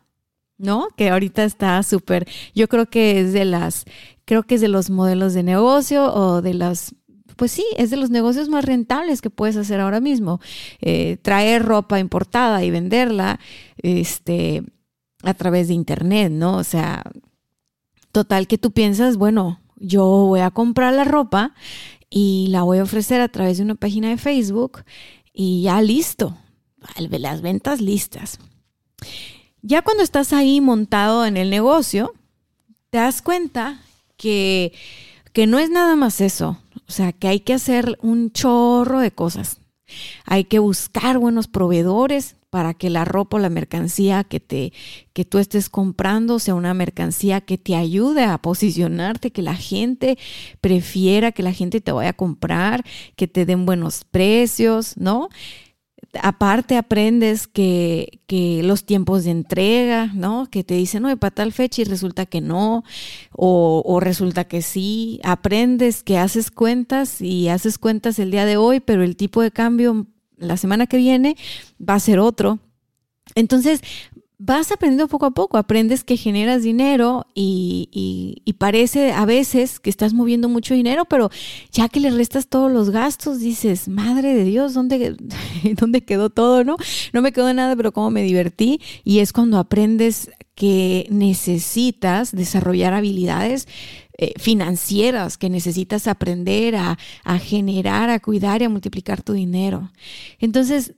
¿no? 0.56 0.88
Que 0.96 1.10
ahorita 1.10 1.44
está 1.44 1.82
súper, 1.82 2.26
yo 2.54 2.66
creo 2.66 2.86
que 2.86 3.20
es 3.20 3.34
de 3.34 3.44
las, 3.44 3.84
creo 4.24 4.42
que 4.42 4.54
es 4.54 4.62
de 4.62 4.68
los 4.68 4.88
modelos 4.88 5.34
de 5.34 5.42
negocio 5.42 6.14
o 6.14 6.40
de 6.40 6.54
las 6.54 6.94
pues 7.36 7.52
sí, 7.52 7.66
es 7.76 7.90
de 7.90 7.98
los 7.98 8.08
negocios 8.08 8.48
más 8.48 8.64
rentables 8.64 9.20
que 9.20 9.28
puedes 9.28 9.56
hacer 9.56 9.80
ahora 9.80 10.00
mismo. 10.00 10.40
Eh, 10.80 11.18
traer 11.20 11.62
ropa 11.62 12.00
importada 12.00 12.64
y 12.64 12.70
venderla 12.70 13.38
este, 13.76 14.64
a 15.22 15.34
través 15.34 15.68
de 15.68 15.74
internet, 15.74 16.32
¿no? 16.32 16.56
O 16.56 16.64
sea, 16.64 17.04
total 18.12 18.48
que 18.48 18.56
tú 18.56 18.72
piensas, 18.72 19.18
bueno, 19.18 19.60
yo 19.80 20.04
voy 20.04 20.40
a 20.40 20.50
comprar 20.50 20.94
la 20.94 21.04
ropa 21.04 21.54
y 22.10 22.48
la 22.50 22.62
voy 22.62 22.78
a 22.78 22.82
ofrecer 22.82 23.20
a 23.20 23.28
través 23.28 23.58
de 23.58 23.64
una 23.64 23.74
página 23.74 24.08
de 24.08 24.16
Facebook 24.16 24.84
y 25.32 25.62
ya 25.62 25.80
listo, 25.82 26.36
las 27.10 27.42
ventas 27.42 27.80
listas. 27.80 28.38
Ya 29.62 29.82
cuando 29.82 30.02
estás 30.02 30.32
ahí 30.32 30.60
montado 30.60 31.26
en 31.26 31.36
el 31.36 31.50
negocio, 31.50 32.12
te 32.90 32.98
das 32.98 33.22
cuenta 33.22 33.80
que, 34.16 34.72
que 35.32 35.46
no 35.46 35.58
es 35.58 35.70
nada 35.70 35.96
más 35.96 36.20
eso, 36.20 36.58
o 36.86 36.92
sea, 36.92 37.12
que 37.12 37.28
hay 37.28 37.40
que 37.40 37.54
hacer 37.54 37.98
un 38.02 38.30
chorro 38.32 39.00
de 39.00 39.10
cosas. 39.10 39.60
Hay 40.24 40.44
que 40.44 40.58
buscar 40.58 41.18
buenos 41.18 41.48
proveedores, 41.48 42.36
para 42.50 42.74
que 42.74 42.90
la 42.90 43.04
ropa 43.04 43.36
o 43.36 43.40
la 43.40 43.50
mercancía 43.50 44.24
que, 44.24 44.40
te, 44.40 44.72
que 45.12 45.24
tú 45.24 45.38
estés 45.38 45.68
comprando 45.68 46.38
sea 46.38 46.54
una 46.54 46.74
mercancía 46.74 47.40
que 47.40 47.58
te 47.58 47.74
ayude 47.76 48.24
a 48.24 48.38
posicionarte, 48.38 49.30
que 49.30 49.42
la 49.42 49.54
gente 49.54 50.18
prefiera, 50.60 51.32
que 51.32 51.42
la 51.42 51.52
gente 51.52 51.80
te 51.80 51.92
vaya 51.92 52.10
a 52.10 52.14
comprar, 52.14 52.84
que 53.16 53.28
te 53.28 53.44
den 53.44 53.66
buenos 53.66 54.04
precios, 54.04 54.96
¿no? 54.96 55.28
Aparte 56.22 56.78
aprendes 56.78 57.46
que, 57.46 58.22
que 58.26 58.62
los 58.62 58.86
tiempos 58.86 59.24
de 59.24 59.30
entrega, 59.30 60.06
¿no? 60.14 60.48
Que 60.50 60.64
te 60.64 60.74
dicen, 60.74 61.02
no, 61.02 61.14
para 61.18 61.34
tal 61.34 61.52
fecha 61.52 61.82
y 61.82 61.84
resulta 61.84 62.24
que 62.24 62.40
no, 62.40 62.82
o, 63.32 63.82
o 63.84 64.00
resulta 64.00 64.44
que 64.44 64.62
sí. 64.62 65.20
Aprendes 65.22 66.02
que 66.02 66.16
haces 66.16 66.50
cuentas 66.50 67.20
y 67.20 67.48
haces 67.48 67.76
cuentas 67.76 68.18
el 68.18 68.30
día 68.30 68.46
de 68.46 68.56
hoy, 68.56 68.80
pero 68.80 69.02
el 69.02 69.16
tipo 69.16 69.42
de 69.42 69.50
cambio 69.50 70.06
la 70.38 70.56
semana 70.56 70.86
que 70.86 70.96
viene 70.96 71.36
va 71.80 71.94
a 71.94 72.00
ser 72.00 72.18
otro. 72.18 72.58
Entonces, 73.34 73.82
vas 74.38 74.70
aprendiendo 74.70 75.08
poco 75.08 75.26
a 75.26 75.32
poco, 75.32 75.58
aprendes 75.58 76.04
que 76.04 76.16
generas 76.16 76.62
dinero 76.62 77.26
y, 77.34 78.54
parece 78.58 79.12
a 79.12 79.24
veces 79.24 79.78
que 79.78 79.90
estás 79.90 80.14
moviendo 80.14 80.48
mucho 80.48 80.74
dinero, 80.74 81.04
pero 81.04 81.30
ya 81.70 81.88
que 81.88 82.00
le 82.00 82.10
restas 82.10 82.48
todos 82.48 82.72
los 82.72 82.90
gastos, 82.90 83.38
dices, 83.38 83.88
madre 83.88 84.34
de 84.34 84.44
Dios, 84.44 84.74
¿dónde, 84.74 85.16
¿dónde 85.78 86.02
quedó 86.02 86.30
todo? 86.30 86.64
No, 86.64 86.76
no 87.12 87.22
me 87.22 87.32
quedó 87.32 87.52
nada, 87.52 87.76
pero 87.76 87.92
cómo 87.92 88.10
me 88.10 88.22
divertí. 88.22 88.80
Y 89.04 89.20
es 89.20 89.32
cuando 89.32 89.58
aprendes 89.58 90.30
que 90.54 91.06
necesitas 91.10 92.32
desarrollar 92.32 92.94
habilidades 92.94 93.68
eh, 94.18 94.34
financieras, 94.36 95.38
que 95.38 95.48
necesitas 95.48 96.08
aprender 96.08 96.74
a, 96.74 96.98
a 97.24 97.38
generar, 97.38 98.10
a 98.10 98.18
cuidar 98.18 98.60
y 98.60 98.64
a 98.64 98.68
multiplicar 98.68 99.22
tu 99.22 99.32
dinero. 99.32 99.92
Entonces, 100.40 100.94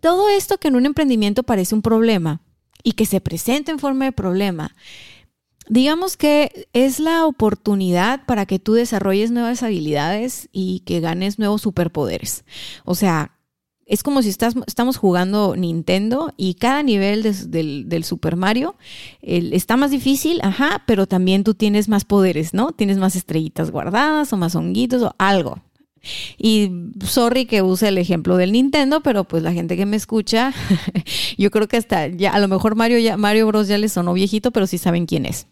todo 0.00 0.28
esto 0.28 0.58
que 0.58 0.68
en 0.68 0.76
un 0.76 0.86
emprendimiento 0.86 1.42
parece 1.42 1.74
un 1.74 1.82
problema 1.82 2.40
y 2.84 2.92
que 2.92 3.04
se 3.04 3.20
presenta 3.20 3.72
en 3.72 3.78
forma 3.78 4.04
de 4.04 4.12
problema, 4.12 4.76
digamos 5.68 6.16
que 6.16 6.68
es 6.72 7.00
la 7.00 7.26
oportunidad 7.26 8.24
para 8.26 8.46
que 8.46 8.58
tú 8.58 8.74
desarrolles 8.74 9.30
nuevas 9.30 9.62
habilidades 9.62 10.48
y 10.52 10.80
que 10.80 11.00
ganes 11.00 11.38
nuevos 11.38 11.62
superpoderes. 11.62 12.44
O 12.84 12.94
sea, 12.94 13.33
es 13.86 14.02
como 14.02 14.22
si 14.22 14.30
estás, 14.30 14.54
estamos 14.66 14.96
jugando 14.96 15.56
Nintendo 15.56 16.32
y 16.36 16.54
cada 16.54 16.82
nivel 16.82 17.22
del, 17.22 18.04
Super 18.04 18.36
Mario 18.36 18.76
está 19.22 19.76
más 19.76 19.90
difícil, 19.90 20.40
ajá, 20.42 20.82
pero 20.86 21.06
también 21.06 21.44
tú 21.44 21.54
tienes 21.54 21.88
más 21.88 22.04
poderes, 22.04 22.54
¿no? 22.54 22.72
Tienes 22.72 22.98
más 22.98 23.16
estrellitas 23.16 23.70
guardadas 23.70 24.32
o 24.32 24.36
más 24.36 24.54
honguitos 24.54 25.02
o 25.02 25.14
algo. 25.18 25.60
Y 26.38 26.70
sorry 27.02 27.46
que 27.46 27.62
use 27.62 27.88
el 27.88 27.98
ejemplo 27.98 28.36
del 28.36 28.52
Nintendo, 28.52 29.02
pero 29.02 29.24
pues 29.24 29.42
la 29.42 29.52
gente 29.52 29.76
que 29.76 29.86
me 29.86 29.96
escucha, 29.96 30.52
yo 31.38 31.50
creo 31.50 31.68
que 31.68 31.78
hasta 31.78 32.08
ya, 32.08 32.32
a 32.32 32.40
lo 32.40 32.48
mejor 32.48 32.74
Mario, 32.74 32.98
ya, 32.98 33.16
Mario 33.16 33.46
Bros 33.46 33.68
ya 33.68 33.78
le 33.78 33.88
sonó 33.88 34.12
viejito, 34.12 34.50
pero 34.50 34.66
sí 34.66 34.78
saben 34.78 35.06
quién 35.06 35.26
es. 35.26 35.46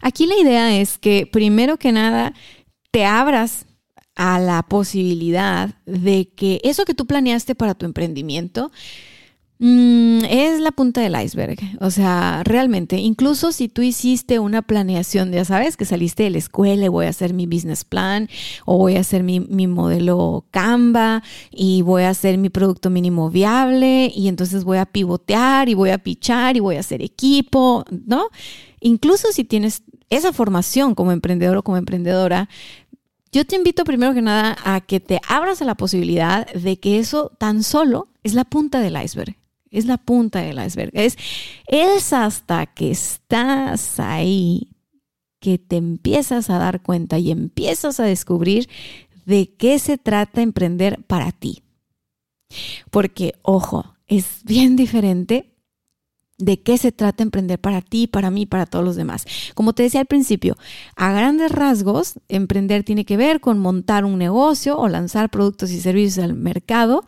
Aquí 0.00 0.26
la 0.26 0.36
idea 0.36 0.78
es 0.78 0.98
que 0.98 1.26
primero 1.26 1.78
que 1.78 1.92
nada 1.92 2.34
te 2.90 3.04
abras 3.04 3.66
a 4.18 4.40
la 4.40 4.64
posibilidad 4.64 5.76
de 5.86 6.28
que 6.34 6.60
eso 6.64 6.84
que 6.84 6.92
tú 6.92 7.06
planeaste 7.06 7.54
para 7.54 7.74
tu 7.74 7.86
emprendimiento 7.86 8.72
mm, 9.60 10.24
es 10.28 10.58
la 10.58 10.72
punta 10.72 11.00
del 11.00 11.14
iceberg. 11.22 11.56
O 11.80 11.92
sea, 11.92 12.42
realmente, 12.44 12.96
incluso 12.96 13.52
si 13.52 13.68
tú 13.68 13.80
hiciste 13.80 14.40
una 14.40 14.62
planeación, 14.62 15.30
ya 15.30 15.44
sabes, 15.44 15.76
que 15.76 15.84
saliste 15.84 16.24
de 16.24 16.30
la 16.30 16.38
escuela 16.38 16.86
y 16.86 16.88
voy 16.88 17.06
a 17.06 17.10
hacer 17.10 17.32
mi 17.32 17.46
business 17.46 17.84
plan 17.84 18.28
o 18.66 18.76
voy 18.76 18.96
a 18.96 19.00
hacer 19.00 19.22
mi, 19.22 19.38
mi 19.38 19.68
modelo 19.68 20.46
Canva 20.50 21.22
y 21.52 21.82
voy 21.82 22.02
a 22.02 22.10
hacer 22.10 22.38
mi 22.38 22.50
producto 22.50 22.90
mínimo 22.90 23.30
viable 23.30 24.12
y 24.12 24.26
entonces 24.26 24.64
voy 24.64 24.78
a 24.78 24.86
pivotear 24.86 25.68
y 25.68 25.74
voy 25.74 25.90
a 25.90 25.98
pichar 25.98 26.56
y 26.56 26.60
voy 26.60 26.74
a 26.74 26.80
hacer 26.80 27.02
equipo, 27.02 27.84
¿no? 28.06 28.26
Incluso 28.80 29.30
si 29.30 29.44
tienes 29.44 29.84
esa 30.10 30.32
formación 30.32 30.96
como 30.96 31.12
emprendedor 31.12 31.58
o 31.58 31.62
como 31.62 31.76
emprendedora, 31.76 32.48
yo 33.32 33.44
te 33.44 33.56
invito 33.56 33.84
primero 33.84 34.14
que 34.14 34.22
nada 34.22 34.56
a 34.64 34.80
que 34.80 35.00
te 35.00 35.20
abras 35.28 35.60
a 35.62 35.64
la 35.64 35.76
posibilidad 35.76 36.46
de 36.52 36.78
que 36.78 36.98
eso 36.98 37.32
tan 37.38 37.62
solo 37.62 38.08
es 38.22 38.34
la 38.34 38.44
punta 38.44 38.80
del 38.80 39.00
iceberg. 39.02 39.36
Es 39.70 39.84
la 39.84 39.98
punta 39.98 40.40
del 40.40 40.64
iceberg. 40.64 40.90
Es, 40.94 41.16
es 41.66 42.12
hasta 42.12 42.66
que 42.66 42.90
estás 42.90 44.00
ahí 44.00 44.70
que 45.40 45.58
te 45.58 45.76
empiezas 45.76 46.50
a 46.50 46.58
dar 46.58 46.82
cuenta 46.82 47.18
y 47.18 47.30
empiezas 47.30 48.00
a 48.00 48.04
descubrir 48.04 48.68
de 49.26 49.54
qué 49.54 49.78
se 49.78 49.98
trata 49.98 50.40
emprender 50.40 51.04
para 51.04 51.32
ti. 51.32 51.62
Porque, 52.90 53.34
ojo, 53.42 53.94
es 54.06 54.42
bien 54.44 54.74
diferente 54.74 55.57
de 56.38 56.60
qué 56.60 56.78
se 56.78 56.92
trata 56.92 57.22
emprender 57.22 57.58
para 57.58 57.82
ti, 57.82 58.06
para 58.06 58.30
mí, 58.30 58.46
para 58.46 58.64
todos 58.64 58.84
los 58.84 58.96
demás. 58.96 59.26
Como 59.54 59.72
te 59.72 59.82
decía 59.82 60.00
al 60.00 60.06
principio, 60.06 60.56
a 60.96 61.12
grandes 61.12 61.50
rasgos, 61.52 62.14
emprender 62.28 62.84
tiene 62.84 63.04
que 63.04 63.16
ver 63.16 63.40
con 63.40 63.58
montar 63.58 64.04
un 64.04 64.18
negocio 64.18 64.78
o 64.78 64.88
lanzar 64.88 65.30
productos 65.30 65.70
y 65.70 65.80
servicios 65.80 66.24
al 66.24 66.34
mercado 66.34 67.04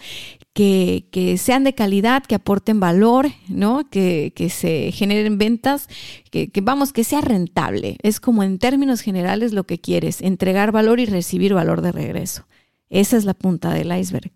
que, 0.53 1.37
sean 1.39 1.65
de 1.65 1.75
calidad, 1.75 2.25
que 2.25 2.35
aporten 2.35 2.81
valor, 2.81 3.29
¿no? 3.49 3.89
Que, 3.89 4.33
se 4.51 4.93
generen 4.93 5.39
ventas, 5.39 5.89
que, 6.31 6.51
que 6.51 6.61
vamos, 6.61 6.93
que 6.93 7.05
sea 7.05 7.21
rentable. 7.21 7.97
Es 8.03 8.21
como 8.21 8.43
en 8.43 8.59
términos 8.59 9.01
generales 9.01 9.53
lo 9.53 9.65
que 9.65 9.81
quieres, 9.81 10.21
entregar 10.21 10.73
valor 10.73 11.01
y 11.01 11.07
recibir 11.07 11.55
valor 11.55 11.81
de 11.83 11.93
regreso. 11.93 12.47
Esa 12.91 13.17
es 13.17 13.25
la 13.25 13.35
punta 13.35 13.73
del 13.73 13.97
iceberg. 13.97 14.33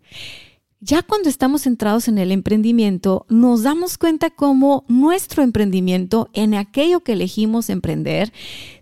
Ya 0.79 1.01
cuando 1.01 1.29
estamos 1.29 1.63
centrados 1.63 2.07
en 2.07 2.17
el 2.17 2.31
emprendimiento, 2.31 3.25
nos 3.29 3.63
damos 3.63 3.97
cuenta 3.97 4.29
cómo 4.29 4.85
nuestro 4.87 5.41
emprendimiento, 5.41 6.29
en 6.33 6.53
aquello 6.53 6.99
que 6.99 7.13
elegimos 7.13 7.69
emprender, 7.69 8.33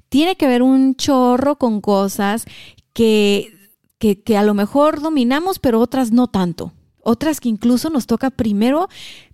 tiene 0.09 0.35
que 0.35 0.47
ver 0.47 0.63
un 0.63 0.95
chorro 0.95 1.57
con 1.57 1.81
cosas 1.81 2.45
que, 2.93 3.53
que, 3.99 4.37
a 4.37 4.43
lo 4.43 4.53
mejor 4.53 5.01
dominamos, 5.01 5.59
pero 5.59 5.79
otras 5.79 6.11
no 6.11 6.27
tanto. 6.27 6.73
Otras 7.01 7.39
que 7.39 7.49
incluso 7.49 7.89
nos 7.89 8.05
toca 8.05 8.29
primero 8.31 8.89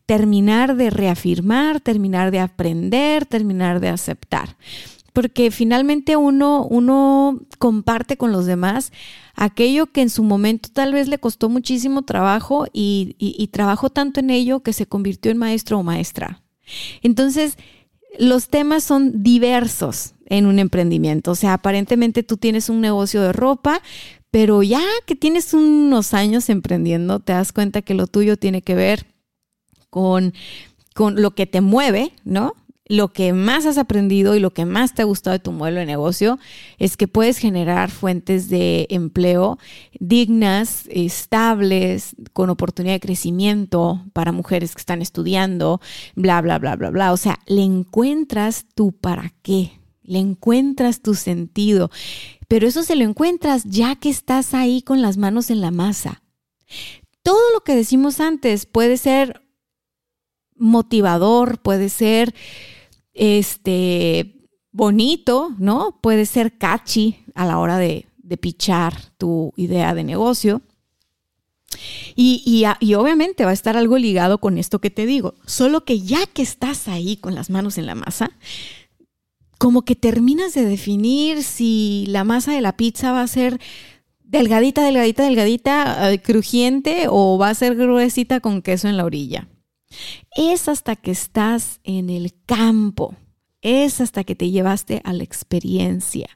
terminar 0.06 0.76
de 0.76 0.90
reafirmar, 0.90 1.82
terminar 1.82 2.32
de 2.32 2.40
aprender, 2.40 3.26
terminar 3.26 3.80
de 3.80 3.90
aceptar 3.90 4.58
porque 5.14 5.52
finalmente 5.52 6.16
uno, 6.16 6.66
uno 6.70 7.40
comparte 7.58 8.18
con 8.18 8.32
los 8.32 8.46
demás 8.46 8.92
aquello 9.36 9.88
que 9.88 10.02
en 10.02 10.10
su 10.10 10.24
momento 10.24 10.70
tal 10.72 10.94
vez 10.94 11.08
le 11.08 11.18
costó 11.18 11.50
muchísimo 11.50 12.02
trabajo 12.02 12.66
y, 12.74 13.16
y, 13.18 13.48
trabajó 13.48 13.90
tanto 13.90 14.20
en 14.20 14.30
ello 14.30 14.62
que 14.62 14.74
se 14.74 14.86
convirtió 14.86 15.32
en 15.32 15.38
maestro 15.38 15.80
o 15.80 15.84
maestra. 15.84 16.42
Entonces, 17.02 17.58
los 18.18 18.50
temas 18.50 18.84
son 18.84 19.24
diversos 19.24 20.14
en 20.26 20.46
un 20.46 20.60
emprendimiento. 20.60 21.32
O 21.32 21.36
sea, 21.36 21.54
aparentemente 21.54 22.24
tú 22.24 22.38
tienes 22.38 22.70
un 22.70 22.82
negocio 22.82 23.22
de 23.22 23.34
ropa, 23.34 23.82
pero 24.32 24.62
ya 24.62 24.82
que 25.06 25.16
tienes 25.16 25.54
unos 25.54 26.14
años 26.14 26.50
emprendiendo, 26.50 27.20
te 27.20 27.34
das 27.34 27.52
cuenta 27.52 27.82
que 27.82 27.94
lo 27.94 28.08
tuyo 28.08 28.38
tiene 28.38 28.62
que 28.62 28.76
ver 28.76 29.06
con, 29.90 30.34
con 30.94 31.22
lo 31.22 31.32
que 31.32 31.48
te 31.48 31.62
mueve, 31.62 32.12
¿no? 32.24 32.54
Lo 32.90 33.14
que 33.14 33.34
más 33.34 33.68
has 33.68 33.78
aprendido 33.78 34.36
y 34.36 34.40
lo 34.40 34.52
que 34.52 34.66
más 34.66 34.96
te 34.96 35.04
ha 35.04 35.06
gustado 35.06 35.34
de 35.34 35.44
tu 35.44 35.52
modelo 35.52 35.80
de 35.80 35.86
negocio 35.86 36.40
es 36.80 36.98
que 36.98 37.08
puedes 37.08 37.38
generar 37.38 37.92
fuentes 37.92 38.50
de 38.50 38.88
empleo 38.90 39.60
dignas, 40.00 40.86
estables, 40.90 42.16
con 42.34 42.50
oportunidad 42.50 42.96
de 42.96 43.00
crecimiento 43.00 44.04
para 44.12 44.32
mujeres 44.32 44.74
que 44.74 44.80
están 44.80 45.04
estudiando, 45.04 45.80
bla, 46.16 46.42
bla, 46.42 46.58
bla, 46.58 46.76
bla, 46.76 46.90
bla. 46.90 47.14
O 47.14 47.18
sea, 47.18 47.40
le 47.46 47.62
encuentras 47.62 48.66
tu 48.74 48.92
para 48.92 49.36
qué, 49.44 49.80
le 50.02 50.18
encuentras 50.18 51.02
tu 51.04 51.14
sentido, 51.14 51.92
pero 52.48 52.68
eso 52.68 52.82
se 52.82 52.96
lo 52.96 53.04
encuentras 53.04 53.66
ya 53.66 53.98
que 53.98 54.10
estás 54.10 54.56
ahí 54.56 54.82
con 54.82 55.04
las 55.04 55.18
manos 55.18 55.52
en 55.52 55.62
la 55.62 55.70
masa. 55.70 56.24
Todo 57.22 57.52
lo 57.54 57.62
que 57.64 57.76
decimos 57.76 58.20
antes 58.20 58.66
puede 58.66 58.98
ser 58.98 59.44
motivador, 60.56 61.62
puede 61.62 61.90
ser 61.90 62.34
este, 63.20 64.48
bonito, 64.72 65.54
¿no? 65.60 66.00
Puede 66.02 66.26
ser 66.26 66.58
catchy 66.58 67.26
a 67.36 67.46
la 67.46 67.60
hora 67.60 67.78
de, 67.78 68.06
de 68.18 68.38
pichar 68.38 68.96
tu 69.18 69.54
idea 69.58 69.94
de 69.94 70.06
negocio. 70.06 70.62
Y, 72.16 72.42
y, 72.46 72.66
y, 72.84 72.94
obviamente 72.96 73.44
va 73.44 73.52
a 73.52 73.54
estar 73.54 73.78
algo 73.78 73.98
ligado 73.98 74.40
con 74.40 74.58
esto 74.58 74.80
que 74.80 74.90
te 74.90 75.06
digo. 75.06 75.36
Solo 75.46 75.86
que 75.86 76.00
ya 76.00 76.26
que 76.26 76.42
estás 76.42 76.88
ahí 76.88 77.18
con 77.18 77.36
las 77.36 77.50
manos 77.50 77.78
en 77.78 77.86
la 77.86 77.94
masa, 77.94 78.32
como 79.58 79.84
que 79.84 79.96
terminas 79.96 80.54
de 80.54 80.66
definir 80.66 81.44
si 81.44 82.06
la 82.08 82.24
masa 82.24 82.54
de 82.54 82.62
la 82.62 82.78
pizza 82.78 83.12
va 83.12 83.22
a 83.22 83.28
ser 83.28 83.60
delgadita, 84.24 84.84
delgadita, 84.84 85.24
delgadita, 85.24 86.12
eh, 86.12 86.22
crujiente 86.22 87.08
o 87.10 87.38
va 87.38 87.50
a 87.50 87.56
ser 87.56 87.76
gruesita 87.76 88.40
con 88.40 88.62
queso 88.62 88.88
en 88.88 88.98
la 88.98 89.06
orilla. 89.06 89.48
Es 90.36 90.68
hasta 90.68 90.96
que 90.96 91.12
estás 91.12 91.80
en 91.84 92.10
el 92.10 92.34
campo. 92.46 93.16
Es 93.62 94.00
hasta 94.00 94.24
que 94.24 94.36
te 94.36 94.50
llevaste 94.50 95.02
a 95.04 95.14
la 95.14 95.24
experiencia. 95.24 96.30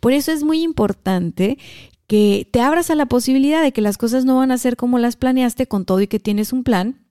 Por 0.00 0.12
eso 0.12 0.32
es 0.32 0.42
muy 0.42 0.62
importante 0.62 1.58
que 2.06 2.48
te 2.52 2.60
abras 2.60 2.90
a 2.90 2.94
la 2.94 3.06
posibilidad 3.06 3.62
de 3.62 3.72
que 3.72 3.80
las 3.80 3.96
cosas 3.96 4.24
no 4.24 4.36
van 4.36 4.50
a 4.50 4.58
ser 4.58 4.76
como 4.76 4.98
las 4.98 5.16
planeaste 5.16 5.66
con 5.66 5.84
todo 5.84 6.00
y 6.00 6.06
que 6.06 6.20
tienes 6.20 6.52
un 6.52 6.64
plan 6.64 7.06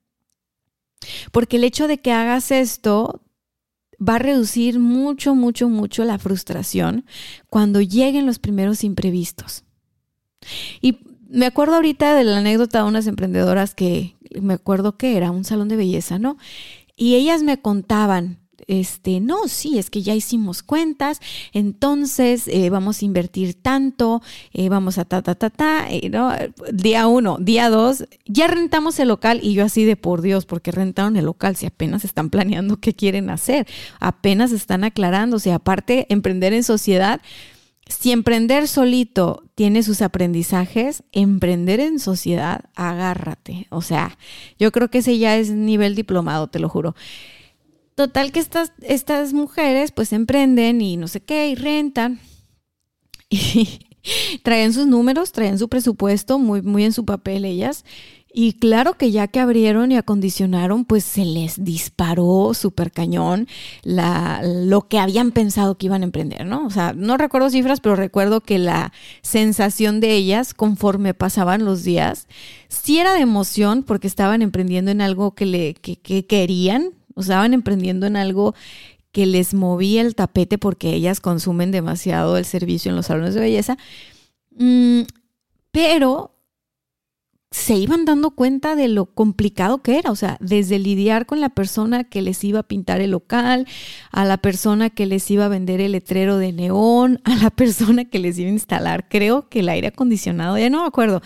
Porque 1.31 1.57
el 1.57 1.63
hecho 1.63 1.87
de 1.87 1.99
que 1.99 2.11
hagas 2.11 2.51
esto 2.51 3.21
va 3.97 4.15
a 4.15 4.19
reducir 4.19 4.79
mucho, 4.79 5.35
mucho, 5.35 5.69
mucho 5.69 6.03
la 6.03 6.19
frustración 6.19 7.05
cuando 7.47 7.81
lleguen 7.81 8.25
los 8.25 8.39
primeros 8.39 8.83
imprevistos. 8.83 9.63
Y 10.81 10.99
me 11.33 11.47
acuerdo 11.47 11.75
ahorita 11.75 12.15
de 12.15 12.23
la 12.23 12.37
anécdota 12.37 12.79
de 12.79 12.87
unas 12.87 13.07
emprendedoras 13.07 13.73
que 13.75 14.15
me 14.39 14.53
acuerdo 14.53 14.97
que 14.97 15.17
era 15.17 15.31
un 15.31 15.43
salón 15.43 15.67
de 15.67 15.75
belleza, 15.75 16.19
¿no? 16.19 16.37
Y 16.95 17.15
ellas 17.15 17.43
me 17.43 17.59
contaban 17.59 18.37
este, 18.67 19.19
no, 19.19 19.47
sí, 19.47 19.77
es 19.77 19.89
que 19.89 20.01
ya 20.01 20.15
hicimos 20.15 20.63
cuentas, 20.63 21.19
entonces 21.51 22.47
eh, 22.47 22.69
vamos 22.69 23.01
a 23.01 23.05
invertir 23.05 23.55
tanto, 23.55 24.21
eh, 24.53 24.69
vamos 24.69 24.97
a 24.97 25.05
ta, 25.05 25.21
ta, 25.21 25.35
ta, 25.35 25.49
ta, 25.49 25.87
eh, 25.89 26.09
¿no? 26.09 26.31
Día 26.71 27.07
uno, 27.07 27.37
día 27.39 27.69
dos, 27.69 28.05
ya 28.25 28.47
rentamos 28.47 28.99
el 28.99 29.09
local 29.09 29.39
y 29.43 29.53
yo 29.53 29.65
así 29.65 29.83
de 29.83 29.95
por 29.95 30.21
Dios, 30.21 30.45
porque 30.45 30.71
rentaron 30.71 31.17
el 31.17 31.25
local 31.25 31.55
si 31.55 31.65
apenas 31.65 32.05
están 32.05 32.29
planeando 32.29 32.77
qué 32.77 32.93
quieren 32.93 33.29
hacer, 33.29 33.67
apenas 33.99 34.51
están 34.51 34.83
aclarando, 34.83 35.37
o 35.37 35.53
aparte, 35.53 36.05
emprender 36.09 36.53
en 36.53 36.63
sociedad, 36.63 37.21
si 37.87 38.11
emprender 38.11 38.67
solito 38.67 39.43
tiene 39.55 39.83
sus 39.83 40.01
aprendizajes, 40.01 41.03
emprender 41.11 41.79
en 41.79 41.99
sociedad, 41.99 42.65
agárrate. 42.75 43.67
O 43.69 43.81
sea, 43.81 44.17
yo 44.57 44.71
creo 44.71 44.89
que 44.89 44.99
ese 44.99 45.17
ya 45.17 45.37
es 45.37 45.51
nivel 45.51 45.95
diplomado, 45.95 46.47
te 46.47 46.59
lo 46.59 46.69
juro. 46.69 46.95
Total 47.95 48.31
que 48.31 48.39
estas, 48.39 48.73
estas 48.81 49.33
mujeres 49.33 49.91
pues 49.91 50.13
emprenden 50.13 50.81
y 50.81 50.97
no 50.97 51.07
sé 51.07 51.21
qué, 51.21 51.49
y 51.49 51.55
rentan. 51.55 52.19
Y 53.29 54.39
traen 54.43 54.73
sus 54.73 54.85
números, 54.85 55.31
traen 55.31 55.57
su 55.57 55.69
presupuesto 55.69 56.37
muy, 56.37 56.61
muy 56.61 56.83
en 56.83 56.91
su 56.91 57.05
papel 57.05 57.45
ellas. 57.45 57.85
Y 58.35 58.53
claro 58.53 58.95
que 58.95 59.11
ya 59.11 59.27
que 59.27 59.39
abrieron 59.39 59.91
y 59.91 59.97
acondicionaron, 59.97 60.85
pues 60.85 61.03
se 61.03 61.23
les 61.23 61.63
disparó 61.63 62.55
súper 62.55 62.91
cañón 62.91 63.47
la, 63.83 64.41
lo 64.43 64.87
que 64.87 64.97
habían 64.97 65.31
pensado 65.31 65.77
que 65.77 65.85
iban 65.85 66.01
a 66.01 66.05
emprender, 66.05 66.43
¿no? 66.47 66.65
O 66.65 66.71
sea, 66.71 66.93
no 66.93 67.15
recuerdo 67.17 67.51
cifras, 67.51 67.79
pero 67.79 67.95
recuerdo 67.95 68.41
que 68.41 68.57
la 68.57 68.91
sensación 69.21 69.99
de 69.99 70.13
ellas 70.15 70.55
conforme 70.55 71.13
pasaban 71.13 71.63
los 71.63 71.83
días, 71.83 72.27
sí 72.69 72.97
era 72.97 73.13
de 73.13 73.21
emoción 73.21 73.83
porque 73.83 74.07
estaban 74.07 74.41
emprendiendo 74.41 74.89
en 74.89 75.01
algo 75.01 75.35
que, 75.35 75.45
le, 75.45 75.75
que, 75.75 75.97
que 75.97 76.25
querían, 76.25 76.89
o 77.13 77.21
estaban 77.21 77.53
emprendiendo 77.53 78.07
en 78.07 78.15
algo 78.15 78.55
que 79.11 79.27
les 79.27 79.53
movía 79.53 80.01
el 80.01 80.15
tapete 80.15 80.57
porque 80.57 80.95
ellas 80.95 81.19
consumen 81.19 81.69
demasiado 81.69 82.35
el 82.37 82.45
servicio 82.45 82.89
en 82.89 82.95
los 82.95 83.05
salones 83.05 83.35
de 83.35 83.41
belleza. 83.41 83.77
Mm, 84.57 85.01
pero 85.71 86.32
se 87.53 87.75
iban 87.75 88.03
dando 88.03 88.31
cuenta 88.31 88.75
de 88.75 88.87
lo 88.87 89.05
complicado 89.05 89.83
que 89.83 89.99
era, 89.99 90.09
o 90.09 90.15
sea, 90.15 90.37
desde 90.39 90.79
lidiar 90.79 91.27
con 91.27 91.39
la 91.39 91.49
persona 91.49 92.03
que 92.03 92.23
les 92.23 92.43
iba 92.43 92.61
a 92.61 92.63
pintar 92.63 92.99
el 92.99 93.11
local, 93.11 93.67
a 94.11 94.25
la 94.25 94.37
persona 94.37 94.89
que 94.89 95.05
les 95.05 95.29
iba 95.29 95.45
a 95.45 95.49
vender 95.49 95.79
el 95.79 95.91
letrero 95.91 96.39
de 96.39 96.51
neón, 96.51 97.21
a 97.25 97.35
la 97.35 97.51
persona 97.51 98.05
que 98.05 98.17
les 98.17 98.39
iba 98.39 98.49
a 98.49 98.53
instalar, 98.53 99.07
creo 99.07 99.49
que 99.49 99.59
el 99.59 99.69
aire 99.69 99.89
acondicionado, 99.89 100.57
ya 100.57 100.71
no 100.71 100.81
me 100.81 100.87
acuerdo, 100.87 101.21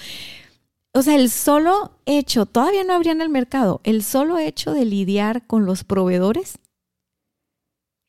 o 0.94 1.02
sea, 1.02 1.16
el 1.16 1.30
solo 1.30 1.98
hecho, 2.06 2.46
todavía 2.46 2.84
no 2.84 2.92
habrían 2.92 3.22
el 3.22 3.30
mercado, 3.30 3.80
el 3.86 4.04
solo 4.04 4.38
hecho 4.38 4.74
de 4.74 4.84
lidiar 4.84 5.48
con 5.48 5.66
los 5.66 5.86
proveedores 5.86 6.60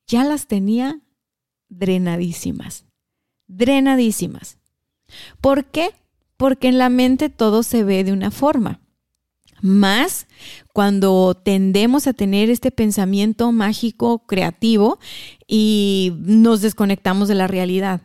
ya 0.08 0.24
las 0.24 0.48
tenía 0.48 1.00
drenadísimas, 1.68 2.84
drenadísimas. 3.46 4.58
¿Por 5.40 5.66
qué? 5.66 5.94
Porque 6.38 6.68
en 6.68 6.78
la 6.78 6.88
mente 6.88 7.28
todo 7.28 7.62
se 7.62 7.84
ve 7.84 8.04
de 8.04 8.12
una 8.12 8.30
forma. 8.30 8.80
Más 9.60 10.26
cuando 10.72 11.34
tendemos 11.34 12.06
a 12.06 12.12
tener 12.12 12.48
este 12.48 12.70
pensamiento 12.70 13.52
mágico, 13.52 14.24
creativo 14.26 14.98
y 15.46 16.12
nos 16.20 16.62
desconectamos 16.62 17.28
de 17.28 17.34
la 17.34 17.48
realidad. 17.48 18.00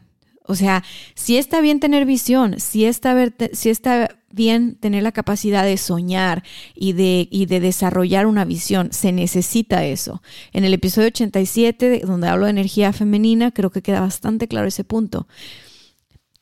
O 0.45 0.55
sea, 0.55 0.83
si 1.15 1.37
está 1.37 1.61
bien 1.61 1.79
tener 1.79 2.05
visión, 2.05 2.59
si 2.59 2.83
está, 2.83 3.15
si 3.53 3.69
está 3.69 4.09
bien 4.29 4.75
tener 4.75 5.03
la 5.03 5.13
capacidad 5.13 5.63
de 5.63 5.77
soñar 5.77 6.43
y 6.75 6.93
de, 6.93 7.29
y 7.31 7.45
de 7.45 7.61
desarrollar 7.61 8.25
una 8.25 8.43
visión, 8.43 8.91
se 8.91 9.13
necesita 9.13 9.85
eso. 9.85 10.21
En 10.51 10.65
el 10.65 10.73
episodio 10.73 11.07
87, 11.07 12.01
donde 12.05 12.27
hablo 12.27 12.45
de 12.45 12.51
energía 12.51 12.91
femenina, 12.91 13.51
creo 13.51 13.69
que 13.69 13.81
queda 13.81 14.01
bastante 14.01 14.49
claro 14.49 14.67
ese 14.67 14.83
punto. 14.83 15.27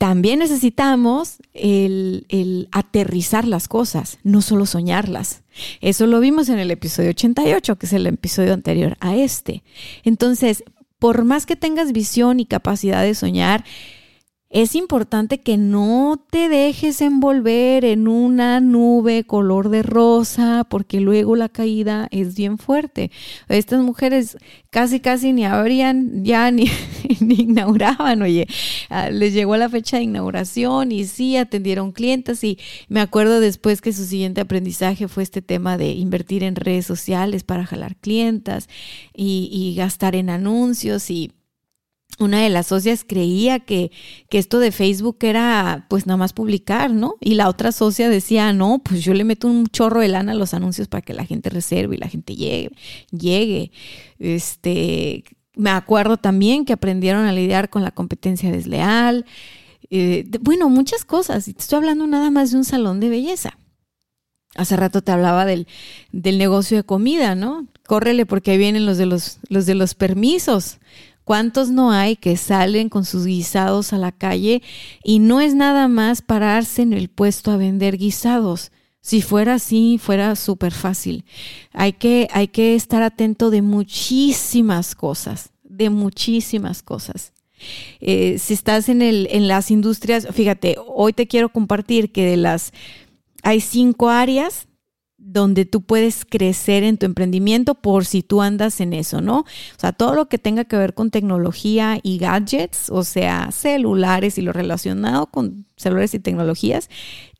También 0.02 0.40
necesitamos 0.40 1.36
el, 1.54 2.26
el 2.28 2.68
aterrizar 2.72 3.46
las 3.46 3.68
cosas, 3.68 4.18
no 4.24 4.42
solo 4.42 4.66
soñarlas. 4.66 5.44
Eso 5.80 6.08
lo 6.08 6.18
vimos 6.18 6.48
en 6.48 6.58
el 6.58 6.72
episodio 6.72 7.10
88, 7.10 7.78
que 7.78 7.86
es 7.86 7.92
el 7.92 8.08
episodio 8.08 8.52
anterior 8.52 8.96
a 8.98 9.14
este. 9.14 9.62
Entonces, 10.02 10.64
por 10.98 11.22
más 11.22 11.46
que 11.46 11.54
tengas 11.54 11.92
visión 11.92 12.40
y 12.40 12.46
capacidad 12.46 13.04
de 13.04 13.14
soñar, 13.14 13.64
es 14.52 14.74
importante 14.74 15.40
que 15.40 15.56
no 15.56 16.22
te 16.30 16.50
dejes 16.50 17.00
envolver 17.00 17.86
en 17.86 18.06
una 18.06 18.60
nube 18.60 19.24
color 19.24 19.70
de 19.70 19.82
rosa, 19.82 20.66
porque 20.68 21.00
luego 21.00 21.36
la 21.36 21.48
caída 21.48 22.06
es 22.10 22.36
bien 22.36 22.58
fuerte. 22.58 23.10
Estas 23.48 23.80
mujeres 23.82 24.36
casi, 24.68 25.00
casi 25.00 25.32
ni 25.32 25.46
abrían, 25.46 26.22
ya 26.22 26.50
ni, 26.50 26.68
inauguraban, 27.20 28.20
oye, 28.20 28.46
ah, 28.90 29.08
les 29.08 29.32
llegó 29.32 29.56
la 29.56 29.70
fecha 29.70 29.96
de 29.96 30.02
inauguración 30.02 30.92
y 30.92 31.06
sí, 31.06 31.38
atendieron 31.38 31.90
clientes 31.90 32.44
y 32.44 32.58
me 32.88 33.00
acuerdo 33.00 33.40
después 33.40 33.80
que 33.80 33.94
su 33.94 34.04
siguiente 34.04 34.42
aprendizaje 34.42 35.08
fue 35.08 35.22
este 35.22 35.40
tema 35.40 35.78
de 35.78 35.92
invertir 35.92 36.44
en 36.44 36.56
redes 36.56 36.84
sociales 36.84 37.42
para 37.42 37.64
jalar 37.64 37.96
clientas 37.96 38.68
y 39.14 39.74
gastar 39.78 40.14
en 40.14 40.28
anuncios 40.28 41.10
y 41.10 41.32
una 42.18 42.42
de 42.42 42.50
las 42.50 42.66
socias 42.66 43.04
creía 43.06 43.60
que, 43.60 43.90
que, 44.28 44.38
esto 44.38 44.58
de 44.58 44.72
Facebook 44.72 45.18
era 45.22 45.86
pues 45.88 46.06
nada 46.06 46.16
más 46.16 46.32
publicar, 46.32 46.90
¿no? 46.90 47.16
Y 47.20 47.34
la 47.34 47.48
otra 47.48 47.72
socia 47.72 48.08
decía, 48.08 48.52
no, 48.52 48.80
pues 48.84 49.02
yo 49.02 49.14
le 49.14 49.24
meto 49.24 49.48
un 49.48 49.66
chorro 49.66 50.00
de 50.00 50.08
lana 50.08 50.32
a 50.32 50.34
los 50.34 50.54
anuncios 50.54 50.88
para 50.88 51.02
que 51.02 51.14
la 51.14 51.24
gente 51.24 51.50
reserve 51.50 51.96
y 51.96 51.98
la 51.98 52.08
gente 52.08 52.34
llegue. 52.34 52.70
llegue. 53.10 53.72
Este, 54.18 55.24
me 55.54 55.70
acuerdo 55.70 56.16
también 56.16 56.64
que 56.64 56.72
aprendieron 56.72 57.24
a 57.24 57.32
lidiar 57.32 57.70
con 57.70 57.82
la 57.82 57.90
competencia 57.90 58.50
desleal. 58.50 59.24
Eh, 59.90 60.26
bueno, 60.40 60.68
muchas 60.68 61.04
cosas. 61.04 61.48
Y 61.48 61.54
te 61.54 61.60
estoy 61.60 61.78
hablando 61.78 62.06
nada 62.06 62.30
más 62.30 62.50
de 62.50 62.58
un 62.58 62.64
salón 62.64 63.00
de 63.00 63.08
belleza. 63.08 63.58
Hace 64.54 64.76
rato 64.76 65.00
te 65.00 65.12
hablaba 65.12 65.46
del, 65.46 65.66
del 66.12 66.36
negocio 66.36 66.76
de 66.76 66.84
comida, 66.84 67.34
¿no? 67.34 67.66
Córrele 67.86 68.26
porque 68.26 68.50
ahí 68.50 68.58
vienen 68.58 68.84
los 68.84 68.98
de 68.98 69.06
los, 69.06 69.38
los 69.48 69.64
de 69.64 69.74
los 69.74 69.94
permisos 69.94 70.78
¿Cuántos 71.32 71.70
no 71.70 71.92
hay 71.92 72.16
que 72.16 72.36
salen 72.36 72.90
con 72.90 73.06
sus 73.06 73.24
guisados 73.24 73.94
a 73.94 73.96
la 73.96 74.12
calle 74.12 74.60
y 75.02 75.18
no 75.18 75.40
es 75.40 75.54
nada 75.54 75.88
más 75.88 76.20
pararse 76.20 76.82
en 76.82 76.92
el 76.92 77.08
puesto 77.08 77.50
a 77.50 77.56
vender 77.56 77.96
guisados? 77.96 78.70
Si 79.00 79.22
fuera 79.22 79.54
así, 79.54 79.96
fuera 79.96 80.36
súper 80.36 80.74
fácil. 80.74 81.24
Hay 81.72 81.94
que, 81.94 82.28
hay 82.32 82.48
que 82.48 82.74
estar 82.74 83.02
atento 83.02 83.48
de 83.48 83.62
muchísimas 83.62 84.94
cosas, 84.94 85.52
de 85.62 85.88
muchísimas 85.88 86.82
cosas. 86.82 87.32
Eh, 88.02 88.36
si 88.38 88.52
estás 88.52 88.90
en, 88.90 89.00
el, 89.00 89.26
en 89.30 89.48
las 89.48 89.70
industrias, 89.70 90.28
fíjate, 90.32 90.76
hoy 90.86 91.14
te 91.14 91.26
quiero 91.26 91.48
compartir 91.48 92.12
que 92.12 92.26
de 92.26 92.36
las, 92.36 92.74
hay 93.42 93.62
cinco 93.62 94.10
áreas 94.10 94.68
donde 95.24 95.64
tú 95.64 95.82
puedes 95.82 96.24
crecer 96.24 96.82
en 96.82 96.98
tu 96.98 97.06
emprendimiento 97.06 97.74
por 97.74 98.04
si 98.04 98.22
tú 98.22 98.42
andas 98.42 98.80
en 98.80 98.92
eso, 98.92 99.20
¿no? 99.20 99.40
O 99.40 99.78
sea, 99.78 99.92
todo 99.92 100.14
lo 100.14 100.28
que 100.28 100.38
tenga 100.38 100.64
que 100.64 100.76
ver 100.76 100.94
con 100.94 101.10
tecnología 101.10 101.98
y 102.02 102.18
gadgets, 102.18 102.90
o 102.90 103.04
sea, 103.04 103.50
celulares 103.52 104.36
y 104.38 104.42
lo 104.42 104.52
relacionado 104.52 105.26
con 105.26 105.66
celulares 105.76 106.14
y 106.14 106.18
tecnologías, 106.18 106.90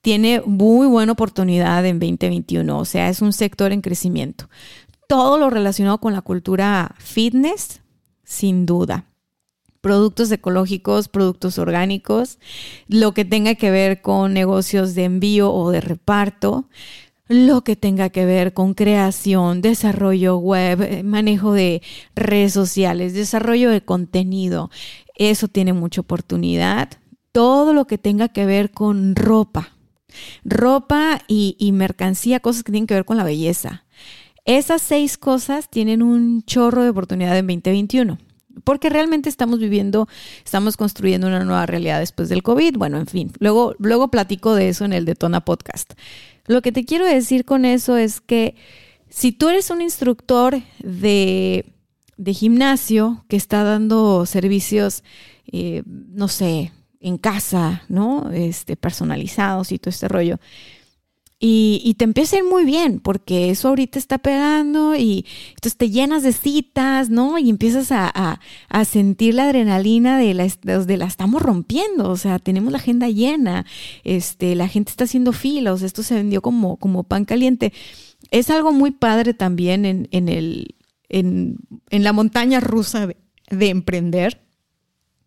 tiene 0.00 0.42
muy 0.46 0.86
buena 0.86 1.12
oportunidad 1.12 1.84
en 1.84 1.98
2021, 1.98 2.78
o 2.78 2.84
sea, 2.84 3.08
es 3.08 3.20
un 3.20 3.32
sector 3.32 3.72
en 3.72 3.82
crecimiento. 3.82 4.48
Todo 5.08 5.36
lo 5.36 5.50
relacionado 5.50 5.98
con 5.98 6.12
la 6.12 6.22
cultura 6.22 6.94
fitness, 6.98 7.82
sin 8.24 8.64
duda 8.64 9.06
productos 9.82 10.30
ecológicos, 10.30 11.08
productos 11.08 11.58
orgánicos, 11.58 12.38
lo 12.86 13.12
que 13.12 13.24
tenga 13.24 13.56
que 13.56 13.72
ver 13.72 14.00
con 14.00 14.32
negocios 14.32 14.94
de 14.94 15.04
envío 15.04 15.52
o 15.52 15.72
de 15.72 15.80
reparto, 15.80 16.68
lo 17.32 17.62
que 17.64 17.76
tenga 17.76 18.10
que 18.10 18.24
ver 18.24 18.52
con 18.52 18.74
creación, 18.74 19.62
desarrollo 19.62 20.36
web, 20.36 20.82
eh, 20.82 21.02
manejo 21.02 21.52
de 21.52 21.82
redes 22.14 22.52
sociales, 22.52 23.14
desarrollo 23.14 23.70
de 23.70 23.80
contenido. 23.80 24.70
Eso 25.16 25.48
tiene 25.48 25.72
mucha 25.72 26.02
oportunidad. 26.02 26.90
Todo 27.32 27.72
lo 27.72 27.86
que 27.86 27.98
tenga 27.98 28.28
que 28.28 28.44
ver 28.44 28.70
con 28.70 29.16
ropa, 29.16 29.76
ropa 30.44 31.22
y, 31.26 31.70
mercancía, 31.72 32.40
cosas 32.40 32.62
que 32.62 32.72
tienen 32.72 32.86
que 32.86 32.94
ver 32.94 33.06
con 33.06 33.16
la 33.16 33.24
belleza. 33.24 33.86
Esas 34.44 34.82
seis 34.82 35.16
cosas 35.16 35.70
tienen 35.70 36.02
un 36.02 36.42
chorro 36.42 36.82
de 36.82 36.90
oportunidad 36.90 37.36
en 37.38 37.46
2021 37.46 38.18
porque 38.64 38.90
realmente 38.90 39.30
estamos 39.30 39.58
viviendo, 39.58 40.08
estamos 40.44 40.76
construyendo 40.76 41.26
una 41.26 41.42
nueva 41.42 41.64
realidad 41.64 42.00
después 42.00 42.28
del 42.28 42.42
COVID. 42.42 42.76
Bueno, 42.76 42.98
en 42.98 43.06
fin, 43.06 43.32
luego, 43.38 43.74
luego 43.78 44.10
platico 44.10 44.54
de 44.54 44.68
eso 44.68 44.84
en 44.84 44.92
el 44.92 45.06
Detona 45.06 45.42
Podcast. 45.42 45.94
Lo 46.46 46.62
que 46.62 46.72
te 46.72 46.84
quiero 46.84 47.06
decir 47.06 47.44
con 47.44 47.64
eso 47.64 47.96
es 47.96 48.20
que 48.20 48.56
Si 49.08 49.30
tú 49.32 49.50
eres 49.50 49.70
un 49.70 49.82
instructor 49.82 50.62
de, 50.82 51.66
gimnasio 52.26 53.24
que 53.28 53.36
está 53.36 53.62
dando 53.62 54.24
servicios, 54.24 55.04
eh, 55.52 55.82
no 55.86 56.28
sé, 56.28 56.72
en 56.98 57.18
casa, 57.18 57.82
¿no? 57.88 58.30
Este, 58.32 58.74
personalizados 58.76 59.70
y 59.70 59.78
todo 59.78 59.90
este 59.90 60.08
rollo. 60.08 60.38
Y, 61.44 61.96
te 61.98 62.04
empieza 62.04 62.36
a 62.36 62.38
ir 62.38 62.44
muy 62.44 62.64
bien, 62.64 63.00
porque 63.00 63.50
eso 63.50 63.66
ahorita 63.66 63.98
está 63.98 64.18
pegando 64.18 64.94
y 64.94 65.26
entonces 65.48 65.76
te 65.76 65.90
llenas 65.90 66.22
de 66.22 66.32
citas, 66.32 67.10
¿no? 67.10 67.36
Y 67.36 67.50
empiezas 67.50 67.88
a, 67.90 68.38
sentir 68.84 69.34
la 69.34 69.46
adrenalina 69.46 70.18
de 70.18 70.34
la, 70.34 70.46
de 70.46 70.96
la 70.96 71.06
estamos 71.06 71.42
rompiendo, 71.42 72.10
o 72.10 72.16
sea, 72.16 72.38
tenemos 72.38 72.70
la 72.70 72.78
agenda 72.78 73.08
llena, 73.08 73.66
este, 74.04 74.54
la 74.54 74.68
gente 74.68 74.90
está 74.90 75.02
haciendo 75.02 75.32
filas, 75.32 75.82
esto 75.82 76.04
se 76.04 76.14
vendió 76.14 76.42
como, 76.42 76.76
como 76.76 77.02
pan 77.02 77.24
caliente. 77.24 77.72
Es 78.30 78.48
algo 78.48 78.70
muy 78.70 78.92
padre 78.92 79.34
también 79.34 79.84
en, 79.84 80.06
en 80.12 80.28
el, 80.28 80.76
en, 81.08 81.56
en 81.90 82.04
la 82.04 82.12
montaña 82.12 82.60
rusa 82.60 83.08
de 83.50 83.68
emprender 83.68 84.40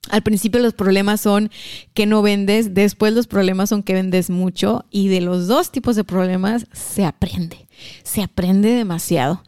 al 0.09 0.21
principio 0.23 0.61
los 0.61 0.73
problemas 0.73 1.21
son 1.21 1.49
que 1.93 2.05
no 2.05 2.21
vendes, 2.21 2.73
después 2.73 3.13
los 3.13 3.27
problemas 3.27 3.69
son 3.69 3.83
que 3.83 3.93
vendes 3.93 4.29
mucho 4.29 4.85
y 4.91 5.07
de 5.07 5.21
los 5.21 5.47
dos 5.47 5.71
tipos 5.71 5.95
de 5.95 6.03
problemas 6.03 6.67
se 6.73 7.05
aprende, 7.05 7.67
se 8.03 8.21
aprende 8.21 8.69
demasiado. 8.69 9.43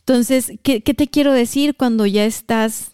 Entonces, 0.00 0.52
¿qué, 0.62 0.80
te 0.80 1.08
quiero 1.08 1.32
decir 1.32 1.76
cuando 1.76 2.04
ya 2.04 2.26
estás 2.26 2.93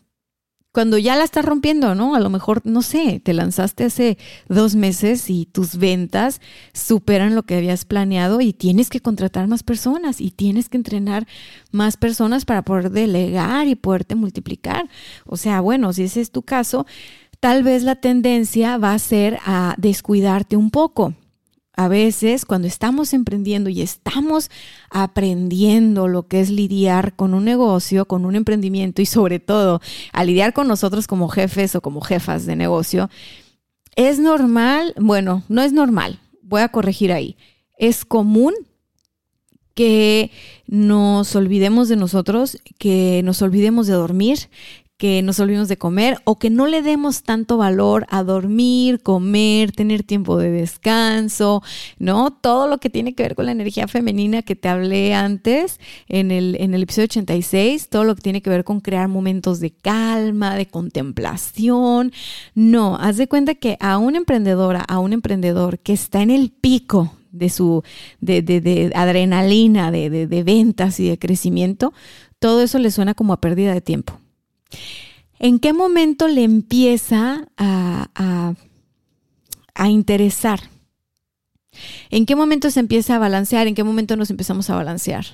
cuando 0.73 0.99
ya 0.99 1.17
la 1.17 1.25
estás 1.25 1.45
rompiendo, 1.45 1.95
¿no? 1.95 2.15
A 2.15 2.21
lo 2.21 2.31
mejor, 2.31 2.63
no 2.65 2.83
sé, 2.83 3.21
te 3.21 3.33
lanzaste 3.33 3.85
hace 3.85 4.19
dos 4.49 4.77
meses 4.77 5.29
y 5.29 5.47
tus 5.47 5.77
ventas 5.77 6.41
superan 6.73 7.35
lo 7.35 7.43
que 7.43 7.57
habías 7.57 7.85
planeado 7.85 8.41
y 8.41 8.53
tienes 8.53 8.89
que 8.89 9.01
contratar 9.01 9.49
más 9.49 9.63
personas 9.63 10.21
y 10.21 10.31
tienes 10.31 10.69
que 10.69 10.77
entrenar 10.77 11.27
más 11.73 11.97
personas 11.97 12.45
para 12.45 12.63
poder 12.63 12.91
delegar 12.91 13.67
y 13.67 13.75
poderte 13.75 14.15
multiplicar. 14.15 14.89
O 15.27 15.37
sea, 15.37 15.61
bueno, 15.61 15.93
si 15.93 16.05
ese 16.05 16.21
es 16.21 16.31
tu 16.31 16.43
caso, 16.43 16.87
tal 17.41 17.65
vez 17.65 17.83
la 17.83 17.97
tendencia 17.97 18.79
va 18.79 18.93
a 18.93 18.99
ser 18.99 19.39
a 19.45 19.75
descuidarte 19.79 20.57
un 20.57 20.71
poco 20.71 21.15
a 21.81 21.89
veces 21.89 22.45
cuando 22.45 22.69
estamos 22.69 23.15
emprendiendo 23.15 23.71
y 23.71 23.81
estamos 23.81 24.51
aprendiendo 24.91 26.09
lo 26.09 26.29
que 26.29 26.41
es 26.41 26.51
lidiar 26.51 27.17
con 27.17 27.33
un 27.33 27.47
negocio, 27.47 28.05
con 28.05 28.27
un 28.27 28.37
emprendimiento 28.37 29.01
y 29.01 29.07
sobre 29.07 29.39
todo 29.39 29.81
a 30.13 30.23
lidiar 30.25 30.53
con 30.53 30.69
nosotros 30.69 31.07
como 31.07 31.31
jefes 31.31 31.75
o 31.75 31.81
como 31.81 32.03
jefas 32.03 32.45
de 32.45 32.55
negocio, 32.55 33.09
es 33.97 34.19
normal, 34.19 34.93
bueno, 34.99 35.43
no 35.49 35.63
es 35.63 35.73
normal, 35.73 36.21
voy 36.43 36.61
a 36.61 36.69
corregir 36.69 37.15
ahí, 37.15 37.39
es 37.79 38.05
común 38.05 38.53
que 39.73 40.31
nos 40.67 41.35
olvidemos 41.35 41.89
de 41.89 41.97
nosotros, 41.97 42.59
que 42.77 43.23
nos 43.25 43.41
olvidemos 43.41 43.87
de 43.87 43.95
dormir, 43.95 44.51
que 45.01 45.23
nos 45.23 45.41
olvidemos 45.41 45.69
de 45.69 45.79
comer 45.79 46.19
o 46.25 46.39
que 46.39 46.51
no 46.51 46.67
le 46.67 46.83
demos 46.83 47.23
tanto 47.23 47.57
valor 47.57 48.05
a 48.11 48.23
dormir, 48.23 49.03
comer, 49.03 49.73
tener 49.73 50.03
tiempo 50.03 50.37
de 50.37 50.51
descanso, 50.51 51.63
¿no? 51.99 52.31
Todo 52.31 52.69
lo 52.69 52.77
que 52.77 52.91
tiene 52.91 53.15
que 53.15 53.23
ver 53.23 53.35
con 53.35 53.47
la 53.47 53.53
energía 53.53 53.89
femenina 53.89 54.43
que 54.43 54.57
te 54.57 54.69
hablé 54.69 55.15
antes 55.15 55.81
en 56.07 56.31
el, 56.31 56.55
en 56.61 56.75
el 56.75 56.83
episodio 56.83 57.07
86, 57.07 57.89
todo 57.89 58.05
lo 58.05 58.15
que 58.15 58.21
tiene 58.21 58.43
que 58.43 58.51
ver 58.51 58.63
con 58.63 58.81
crear 58.81 59.09
momentos 59.09 59.59
de 59.59 59.71
calma, 59.71 60.55
de 60.55 60.67
contemplación. 60.67 62.13
No, 62.55 62.97
haz 62.97 63.17
de 63.17 63.27
cuenta 63.27 63.55
que 63.55 63.79
a 63.81 63.97
una 63.97 64.19
emprendedora, 64.19 64.83
a 64.83 64.99
un 64.99 65.15
emprendedor 65.15 65.79
que 65.79 65.95
está 65.95 66.21
en 66.21 66.31
el 66.31 66.51
pico 66.51 67.15
de 67.33 67.49
su 67.49 67.83
de, 68.21 68.43
de, 68.43 68.61
de 68.61 68.93
adrenalina, 68.95 69.91
de, 69.91 70.11
de 70.11 70.43
ventas 70.43 71.01
y 71.01 71.09
de 71.09 71.19
crecimiento, 71.19 71.95
todo 72.39 72.61
eso 72.61 72.79
le 72.79 72.91
suena 72.91 73.15
como 73.15 73.33
a 73.33 73.41
pérdida 73.41 73.73
de 73.73 73.81
tiempo. 73.81 74.21
¿En 75.39 75.59
qué 75.59 75.73
momento 75.73 76.29
le 76.29 76.45
empieza 76.45 77.49
a, 77.57 78.55
a, 79.75 79.89
interesar? 79.89 80.61
¿En 82.11 82.27
qué 82.27 82.37
momento 82.37 82.71
se 82.71 82.81
empieza 82.81 83.17
a 83.17 83.19
balancear? 83.19 83.67
¿En 83.67 83.75
qué 83.75 83.83
momento 83.83 84.17
nos 84.17 84.29
empezamos 84.29 84.69
a 84.69 84.75
balancear? 84.75 85.25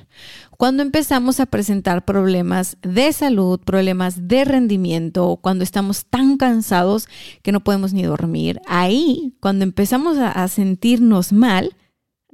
Cuando 0.57 0.85
empezamos 0.85 1.41
a 1.41 1.47
presentar 1.47 2.05
problemas 2.05 2.77
de 2.83 3.13
salud, 3.13 3.59
problemas 3.59 4.29
de 4.29 4.45
rendimiento, 4.45 5.41
cuando 5.43 5.65
estamos 5.65 6.07
tan 6.07 6.37
cansados 6.37 7.09
que 7.43 7.51
no 7.51 7.65
podemos 7.65 7.93
ni 7.93 8.05
dormir. 8.05 8.61
Ahí, 8.69 9.35
cuando 9.41 9.65
empezamos 9.65 10.19
a 10.19 10.47
sentirnos 10.47 11.33
mal, 11.33 11.75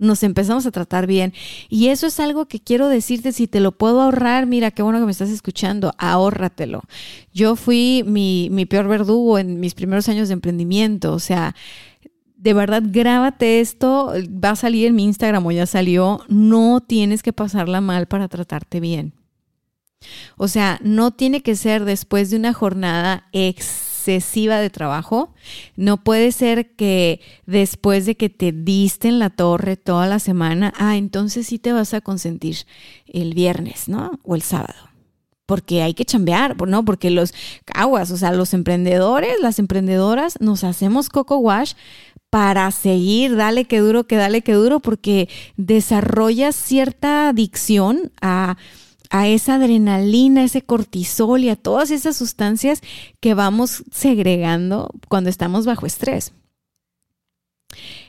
nos 0.02 0.22
empezamos 0.22 0.66
a 0.66 0.70
tratar 0.70 1.06
bien. 1.06 1.32
Y 1.68 1.88
eso 1.88 2.06
es 2.06 2.20
algo 2.20 2.46
que 2.46 2.60
quiero 2.60 2.88
decirte, 2.88 3.32
si 3.32 3.46
te 3.46 3.60
lo 3.60 3.72
puedo 3.72 4.02
ahorrar, 4.02 4.46
mira, 4.46 4.70
qué 4.70 4.82
bueno 4.82 4.98
que 4.98 5.06
me 5.06 5.12
estás 5.12 5.30
escuchando, 5.30 5.94
ahórratelo. 5.98 6.82
Yo 7.32 7.56
fui 7.56 8.04
mi, 8.06 8.66
peor 8.66 8.88
verdugo 8.88 9.38
en 9.38 9.60
mis 9.60 9.74
primeros 9.74 10.08
años 10.08 10.28
de 10.28 10.34
emprendimiento, 10.34 11.12
o 11.12 11.18
sea, 11.18 11.54
de 12.36 12.54
verdad, 12.54 12.82
grábate 12.84 13.60
esto, 13.60 14.12
va 14.44 14.50
a 14.50 14.56
salir 14.56 14.88
en 14.88 14.96
mi 14.96 15.04
Instagram 15.04 15.46
o 15.46 15.52
ya 15.52 15.66
salió, 15.66 16.24
no 16.28 16.80
tienes 16.80 17.22
que 17.22 17.32
pasarla 17.32 17.80
mal 17.80 18.06
para 18.06 18.28
tratarte 18.28 18.80
bien. 18.80 19.14
O 20.36 20.48
sea, 20.48 20.80
no 20.82 21.12
tiene 21.12 21.42
que 21.42 21.54
ser 21.54 21.84
después 21.84 22.30
de 22.30 22.36
una 22.36 22.52
jornada 22.52 23.28
excesiva 24.08 24.58
de 24.58 24.70
trabajo. 24.70 25.32
No 25.76 26.02
puede 26.02 26.32
ser 26.32 26.74
que 26.74 27.20
después 27.46 28.06
de 28.06 28.16
que 28.16 28.28
te 28.28 28.52
diste 28.52 29.08
en 29.08 29.18
la 29.18 29.30
torre 29.30 29.76
toda 29.76 30.06
la 30.06 30.18
semana, 30.18 30.72
ah, 30.76 30.96
entonces 30.96 31.46
sí 31.46 31.58
te 31.58 31.72
vas 31.72 31.94
a 31.94 32.00
consentir 32.00 32.58
el 33.06 33.34
viernes, 33.34 33.88
¿no? 33.88 34.18
O 34.22 34.34
el 34.34 34.42
sábado. 34.42 34.90
Porque 35.46 35.82
hay 35.82 35.94
que 35.94 36.04
chambear, 36.04 36.56
¿no? 36.66 36.84
Porque 36.84 37.10
los 37.10 37.34
aguas, 37.74 38.10
o 38.10 38.16
sea, 38.16 38.32
los 38.32 38.54
emprendedores, 38.54 39.40
las 39.40 39.58
emprendedoras, 39.58 40.40
nos 40.40 40.64
hacemos 40.64 41.08
coco 41.08 41.36
wash 41.38 41.74
para 42.30 42.70
seguir, 42.70 43.36
dale 43.36 43.66
que 43.66 43.80
duro, 43.80 44.04
que 44.04 44.16
dale 44.16 44.42
que 44.42 44.54
duro, 44.54 44.80
porque 44.80 45.28
desarrollas 45.56 46.56
cierta 46.56 47.28
adicción 47.28 48.10
a 48.22 48.56
a 49.12 49.28
esa 49.28 49.56
adrenalina, 49.56 50.42
ese 50.42 50.62
cortisol 50.62 51.44
y 51.44 51.50
a 51.50 51.56
todas 51.56 51.90
esas 51.90 52.16
sustancias 52.16 52.80
que 53.20 53.34
vamos 53.34 53.84
segregando 53.92 54.90
cuando 55.08 55.28
estamos 55.28 55.66
bajo 55.66 55.84
estrés. 55.84 56.32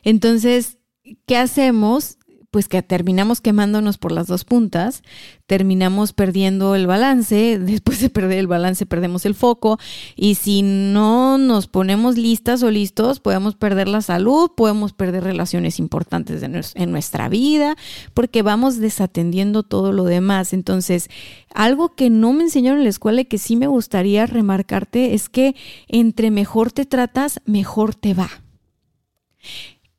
Entonces, 0.03 0.77
¿qué 1.25 1.35
hacemos? 1.35 2.17
Pues 2.53 2.67
que 2.67 2.83
terminamos 2.83 3.41
quemándonos 3.41 3.97
por 3.97 4.11
las 4.11 4.27
dos 4.27 4.45
puntas, 4.45 5.01
terminamos 5.47 6.13
perdiendo 6.13 6.75
el 6.75 6.85
balance, 6.85 7.57
después 7.59 7.99
de 7.99 8.11
perder 8.11 8.37
el 8.37 8.45
balance 8.45 8.85
perdemos 8.85 9.25
el 9.25 9.33
foco 9.33 9.79
y 10.15 10.35
si 10.35 10.61
no 10.61 11.39
nos 11.39 11.65
ponemos 11.65 12.15
listas 12.15 12.61
o 12.61 12.69
listos 12.69 13.19
podemos 13.19 13.55
perder 13.55 13.87
la 13.87 14.03
salud, 14.03 14.51
podemos 14.55 14.93
perder 14.93 15.23
relaciones 15.23 15.79
importantes 15.79 16.43
en 16.43 16.91
nuestra 16.91 17.27
vida 17.27 17.75
porque 18.13 18.43
vamos 18.43 18.77
desatendiendo 18.77 19.63
todo 19.63 19.91
lo 19.91 20.03
demás. 20.03 20.53
Entonces, 20.53 21.09
algo 21.55 21.95
que 21.95 22.11
no 22.11 22.33
me 22.33 22.43
enseñaron 22.43 22.77
en 22.77 22.83
la 22.83 22.91
escuela 22.91 23.21
y 23.21 23.25
que 23.25 23.39
sí 23.39 23.55
me 23.55 23.65
gustaría 23.65 24.27
remarcarte 24.27 25.15
es 25.15 25.27
que 25.27 25.55
entre 25.87 26.29
mejor 26.29 26.71
te 26.71 26.85
tratas, 26.85 27.41
mejor 27.45 27.95
te 27.95 28.13
va 28.13 28.29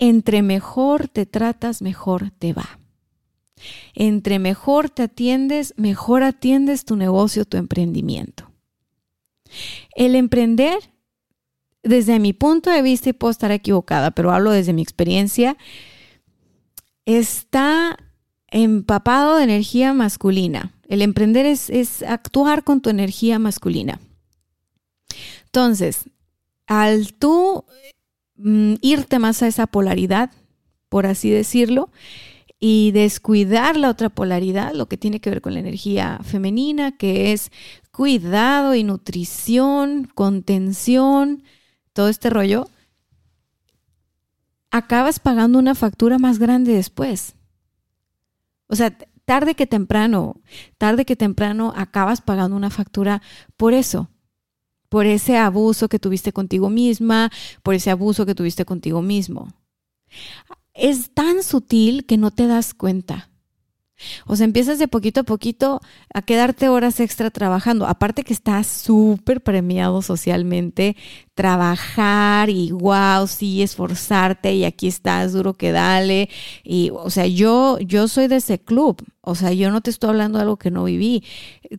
entre 0.08 0.42
mejor 0.42 1.08
te 1.08 1.26
tratas, 1.26 1.82
mejor 1.82 2.30
te 2.30 2.52
va. 2.52 2.78
Entre 3.94 4.38
mejor 4.38 4.90
te 4.90 5.04
atiendes, 5.04 5.74
mejor 5.76 6.22
atiendes 6.22 6.84
tu 6.84 6.96
negocio, 6.96 7.44
tu 7.44 7.56
emprendimiento. 7.56 8.50
El 9.94 10.14
emprender, 10.14 10.78
desde 11.82 12.18
mi 12.18 12.32
punto 12.32 12.70
de 12.70 12.82
vista, 12.82 13.10
y 13.10 13.12
puedo 13.12 13.30
estar 13.30 13.50
equivocada, 13.50 14.10
pero 14.10 14.32
hablo 14.32 14.50
desde 14.50 14.72
mi 14.72 14.82
experiencia, 14.82 15.56
está 17.06 17.96
empapado 18.48 19.36
de 19.36 19.44
energía 19.44 19.94
masculina. 19.94 20.72
El 20.88 21.02
emprender 21.02 21.46
es, 21.46 21.70
es 21.70 22.02
actuar 22.02 22.64
con 22.64 22.80
tu 22.80 22.90
energía 22.90 23.38
masculina. 23.38 24.00
Entonces, 25.46 26.10
al 26.66 27.14
tú 27.14 27.64
Mm, 28.36 28.74
irte 28.80 29.18
más 29.18 29.42
a 29.42 29.46
esa 29.46 29.66
polaridad, 29.66 30.30
por 30.88 31.06
así 31.06 31.30
decirlo, 31.30 31.90
y 32.58 32.92
descuidar 32.92 33.76
la 33.76 33.90
otra 33.90 34.08
polaridad, 34.08 34.72
lo 34.74 34.86
que 34.86 34.96
tiene 34.96 35.20
que 35.20 35.30
ver 35.30 35.40
con 35.40 35.54
la 35.54 35.60
energía 35.60 36.20
femenina, 36.24 36.96
que 36.96 37.32
es 37.32 37.50
cuidado 37.92 38.74
y 38.74 38.84
nutrición, 38.84 40.10
contención, 40.14 41.44
todo 41.92 42.08
este 42.08 42.30
rollo, 42.30 42.68
acabas 44.70 45.20
pagando 45.20 45.58
una 45.58 45.74
factura 45.74 46.18
más 46.18 46.38
grande 46.38 46.72
después. 46.72 47.36
O 48.66 48.74
sea, 48.74 48.96
tarde 49.24 49.54
que 49.54 49.66
temprano, 49.66 50.40
tarde 50.78 51.04
que 51.04 51.16
temprano 51.16 51.72
acabas 51.76 52.20
pagando 52.20 52.56
una 52.56 52.70
factura 52.70 53.22
por 53.56 53.74
eso, 53.74 54.10
por 54.94 55.06
ese 55.06 55.36
abuso 55.36 55.88
que 55.88 55.98
tuviste 55.98 56.32
contigo 56.32 56.70
misma, 56.70 57.28
por 57.64 57.74
ese 57.74 57.90
abuso 57.90 58.26
que 58.26 58.36
tuviste 58.36 58.64
contigo 58.64 59.02
mismo. 59.02 59.52
Es 60.72 61.10
tan 61.12 61.42
sutil 61.42 62.06
que 62.06 62.16
no 62.16 62.30
te 62.30 62.46
das 62.46 62.74
cuenta. 62.74 63.28
O 64.26 64.36
sea, 64.36 64.44
empiezas 64.44 64.78
de 64.78 64.88
poquito 64.88 65.20
a 65.20 65.24
poquito 65.24 65.80
a 66.12 66.22
quedarte 66.22 66.68
horas 66.68 67.00
extra 67.00 67.30
trabajando. 67.30 67.86
Aparte 67.86 68.24
que 68.24 68.32
estás 68.32 68.66
súper 68.66 69.42
premiado 69.42 70.02
socialmente, 70.02 70.96
trabajar 71.34 72.50
y 72.50 72.70
wow, 72.72 73.26
sí, 73.26 73.62
esforzarte 73.62 74.54
y 74.54 74.64
aquí 74.64 74.86
estás 74.88 75.32
duro 75.32 75.54
que 75.54 75.72
dale. 75.72 76.28
Y, 76.62 76.90
o 76.92 77.10
sea, 77.10 77.26
yo, 77.26 77.78
yo 77.80 78.08
soy 78.08 78.28
de 78.28 78.36
ese 78.36 78.58
club. 78.58 79.02
O 79.20 79.34
sea, 79.34 79.52
yo 79.52 79.70
no 79.70 79.80
te 79.80 79.90
estoy 79.90 80.10
hablando 80.10 80.38
de 80.38 80.42
algo 80.42 80.56
que 80.56 80.70
no 80.70 80.84
viví. 80.84 81.24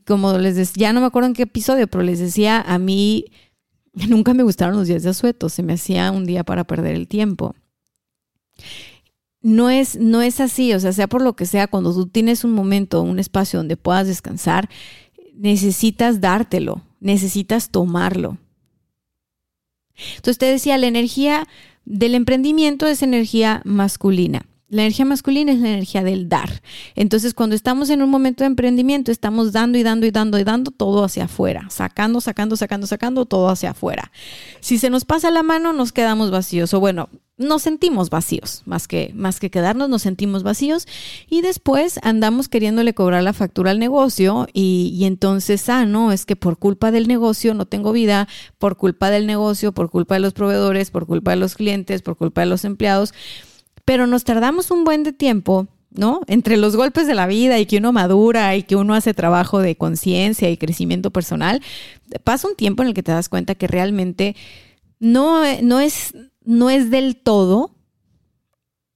Como 0.06 0.38
les 0.38 0.56
decía, 0.56 0.88
ya 0.90 0.94
no 0.94 1.02
me 1.02 1.08
acuerdo 1.08 1.28
en 1.28 1.34
qué 1.34 1.44
episodio, 1.44 1.88
pero 1.88 2.04
les 2.04 2.20
decía, 2.20 2.62
a 2.62 2.80
mí 2.80 3.26
nunca 4.10 4.34
me 4.34 4.44
gustaron 4.44 4.76
los 4.76 4.88
días 4.88 5.04
de 5.04 5.10
asueto. 5.10 5.50
Se 5.50 5.64
me 5.64 5.74
hacía 5.74 6.12
un 6.12 6.26
día 6.26 6.44
para 6.44 6.64
perder 6.64 6.96
el 6.96 7.08
tiempo 7.08 7.56
no 9.46 9.70
es, 9.70 9.96
no 10.00 10.24
es 10.24 10.40
así, 10.40 10.74
o 10.74 10.80
sea, 10.80 10.92
sea 10.92 11.06
por 11.06 11.22
lo 11.22 11.36
que 11.36 11.46
sea, 11.46 11.68
cuando 11.68 11.94
tú 11.94 12.08
tienes 12.08 12.44
un 12.44 12.52
momento, 12.52 13.04
un 13.04 13.20
espacio 13.20 13.60
donde 13.60 13.78
puedas 13.78 14.08
descansar, 14.08 14.70
necesitas 15.36 16.20
dártelo, 16.20 16.82
necesitas 17.00 17.70
tomarlo. 17.70 18.40
Entonces 20.16 20.40
te 20.40 20.48
decía, 20.48 20.80
la 20.80 20.88
energía 20.88 21.48
del 21.86 22.16
emprendimiento 22.16 22.88
es 22.88 23.04
energía 23.04 23.62
masculina. 23.66 24.48
La 24.68 24.82
energía 24.82 25.06
masculina 25.06 25.52
es 25.52 25.60
la 25.60 25.70
energía 25.70 26.04
del 26.04 26.28
dar. 26.28 26.64
Entonces, 26.96 27.36
cuando 27.36 27.56
estamos 27.56 27.92
en 27.92 28.02
un 28.02 28.10
momento 28.10 28.44
de 28.44 28.48
emprendimiento, 28.48 29.12
estamos 29.12 29.52
dando 29.52 29.78
y 29.78 29.84
dando 29.84 30.08
y 30.08 30.12
dando 30.12 30.40
y 30.40 30.44
dando 30.44 30.72
todo 30.72 31.04
hacia 31.04 31.26
afuera, 31.26 31.68
sacando, 31.70 32.20
sacando, 32.20 32.58
sacando, 32.58 32.88
sacando 32.88 33.28
todo 33.28 33.50
hacia 33.50 33.70
afuera. 33.70 34.12
Si 34.60 34.80
se 34.80 34.90
nos 34.90 35.06
pasa 35.06 35.30
la 35.30 35.44
mano, 35.44 35.72
nos 35.72 35.92
quedamos 35.92 36.32
vacíos. 36.32 36.74
O 36.74 36.80
bueno, 36.80 37.10
nos 37.38 37.64
sentimos 37.64 38.10
vacíos, 38.10 38.62
más 38.66 38.88
que, 38.88 39.12
más 39.14 39.40
que 39.40 39.50
quedarnos, 39.50 39.90
nos 39.90 40.04
sentimos 40.04 40.44
vacíos 40.44 40.88
y 41.28 41.42
después 41.42 42.00
andamos 42.02 42.48
queriéndole 42.48 42.94
cobrar 42.94 43.24
la 43.24 43.34
factura 43.34 43.72
al 43.72 43.80
negocio 43.80 44.48
y, 44.54 44.94
y, 44.98 45.06
entonces, 45.06 45.68
ah, 45.68 45.86
no, 45.86 46.14
es 46.14 46.26
que 46.26 46.38
por 46.38 46.58
culpa 46.58 46.92
del 46.92 47.08
negocio 47.08 47.54
no 47.54 47.66
tengo 47.66 47.92
vida, 47.92 48.30
por 48.58 48.78
culpa 48.78 49.10
del 49.10 49.28
negocio, 49.28 49.74
por 49.74 49.90
culpa 49.90 50.16
de 50.16 50.22
los 50.22 50.34
proveedores, 50.34 50.92
por 50.92 51.06
culpa 51.08 51.32
de 51.32 51.38
los 51.38 51.56
clientes, 51.56 52.02
por 52.02 52.16
culpa 52.16 52.42
de 52.42 52.48
los 52.48 52.64
empleados, 52.64 53.14
pero 53.84 54.08
nos 54.08 54.24
tardamos 54.24 54.72
un 54.72 54.84
buen 54.84 55.04
de 55.04 55.14
tiempo. 55.14 55.68
¿No? 55.98 56.20
Entre 56.28 56.58
los 56.58 56.76
golpes 56.76 57.08
de 57.08 57.16
la 57.16 57.26
vida 57.26 57.58
y 57.58 57.66
que 57.66 57.78
uno 57.78 57.94
madura 57.94 58.54
y 58.58 58.64
que 58.64 58.76
uno 58.76 58.96
hace 58.96 59.14
trabajo 59.14 59.60
de 59.60 59.78
conciencia 59.78 60.50
y 60.50 60.58
crecimiento 60.58 61.10
personal, 61.10 61.62
pasa 62.26 62.50
un 62.50 62.58
tiempo 62.58 62.84
en 62.84 62.90
el 62.90 62.94
que 62.94 63.02
te 63.02 63.14
das 63.14 63.30
cuenta 63.30 63.56
que 63.56 63.68
realmente 63.68 64.36
no, 65.00 65.44
no 65.62 65.80
es 65.80 66.14
no 66.46 66.70
es 66.70 66.90
del 66.90 67.16
todo 67.18 67.76